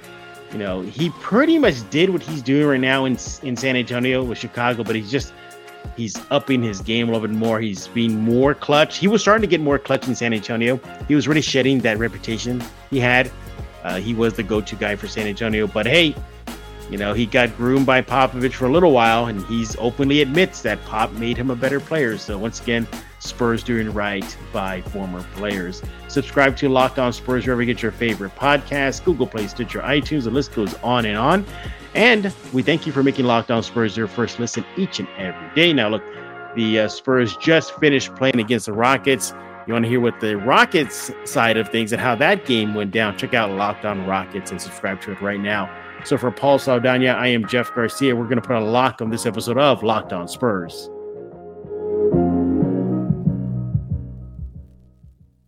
you 0.51 0.57
know, 0.57 0.81
he 0.81 1.09
pretty 1.21 1.59
much 1.59 1.88
did 1.89 2.09
what 2.09 2.23
he's 2.23 2.41
doing 2.41 2.67
right 2.67 2.79
now 2.79 3.05
in 3.05 3.17
in 3.43 3.55
San 3.55 3.75
Antonio 3.75 4.23
with 4.23 4.38
Chicago, 4.38 4.83
but 4.83 4.95
he's 4.95 5.12
just 5.12 5.33
he's 5.95 6.19
upping 6.31 6.61
his 6.61 6.81
game 6.81 7.09
a 7.09 7.11
little 7.11 7.27
bit 7.27 7.35
more. 7.35 7.59
He's 7.59 7.87
being 7.89 8.19
more 8.19 8.53
clutch. 8.53 8.97
He 8.97 9.07
was 9.07 9.21
starting 9.21 9.41
to 9.41 9.47
get 9.47 9.61
more 9.61 9.77
clutch 9.77 10.07
in 10.07 10.15
San 10.15 10.33
Antonio. 10.33 10.79
He 11.07 11.15
was 11.15 11.27
really 11.27 11.41
shedding 11.41 11.79
that 11.79 11.97
reputation 11.97 12.63
he 12.89 12.99
had. 12.99 13.31
Uh, 13.83 13.97
he 13.97 14.13
was 14.13 14.33
the 14.33 14.43
go-to 14.43 14.75
guy 14.75 14.95
for 14.95 15.07
San 15.07 15.27
Antonio, 15.27 15.65
but 15.65 15.85
hey, 15.85 16.13
you 16.89 16.97
know, 16.97 17.13
he 17.13 17.25
got 17.25 17.56
groomed 17.56 17.86
by 17.86 18.02
Popovich 18.02 18.54
for 18.54 18.65
a 18.65 18.71
little 18.71 18.91
while, 18.91 19.28
and 19.28 19.45
he's 19.45 19.75
openly 19.78 20.21
admits 20.21 20.62
that 20.63 20.84
Pop 20.86 21.12
made 21.13 21.38
him 21.38 21.52
a 21.52 21.56
better 21.56 21.80
player. 21.80 22.17
So 22.17 22.38
once 22.38 22.60
again, 22.60 22.88
Spurs 23.19 23.63
doing 23.63 23.91
right 23.93 24.38
by 24.52 24.82
former 24.82 25.21
players. 25.36 25.84
Subscribe 26.08 26.56
to 26.58 26.69
Locked 26.69 26.97
On 26.97 27.13
Spurs 27.13 27.45
wherever 27.45 27.62
you 27.62 27.71
get 27.71 27.84
your 27.84 27.91
favorite 27.91 28.36
podcast, 28.36 29.04
Google 29.04 29.28
Play, 29.28 29.47
Stitcher, 29.47 29.82
iTunes. 29.82 30.23
The 30.23 30.32
list 30.32 30.54
goes 30.54 30.73
on 30.75 31.06
and 31.06 31.17
on. 31.17 31.45
And 31.95 32.34
we 32.54 32.63
thank 32.63 32.88
you 32.88 32.91
for 32.91 33.04
making 33.04 33.25
Locked 33.25 33.52
On 33.52 33.62
Spurs 33.62 33.95
your 33.95 34.08
first 34.08 34.39
listen 34.39 34.65
each 34.78 34.99
and 34.99 35.08
every 35.17 35.54
day. 35.54 35.73
Now, 35.73 35.89
look, 35.89 36.04
the 36.56 36.82
uh, 36.82 36.88
Spurs 36.88 37.36
just 37.38 37.75
finished 37.75 38.15
playing 38.15 38.39
against 38.39 38.65
the 38.67 38.73
Rockets. 38.73 39.34
You 39.67 39.73
want 39.73 39.86
to 39.86 39.89
hear 39.89 39.99
what 39.99 40.19
the 40.19 40.38
Rockets 40.38 41.12
side 41.25 41.58
of 41.58 41.69
things 41.69 41.91
and 41.91 42.02
how 42.02 42.15
that 42.15 42.45
game 42.45 42.73
went 42.73 42.91
down? 42.91 43.17
Check 43.17 43.34
out 43.34 43.52
Locked 43.52 43.86
On 43.86 44.08
Rockets 44.08 44.49
and 44.49 44.60
subscribe 44.60 45.02
to 45.02 45.12
it 45.12 45.21
right 45.21 45.39
now. 45.39 45.69
So 46.05 46.17
for 46.17 46.31
Paul 46.31 46.59
Saldana, 46.59 47.07
I 47.07 47.27
am 47.27 47.45
Jeff 47.47 47.73
Garcia. 47.73 48.15
We're 48.15 48.23
going 48.23 48.41
to 48.41 48.47
put 48.47 48.55
a 48.55 48.59
lock 48.59 49.01
on 49.01 49.09
this 49.09 49.25
episode 49.25 49.57
of 49.57 49.83
Locked 49.83 50.13
On 50.13 50.27
Spurs. 50.27 50.89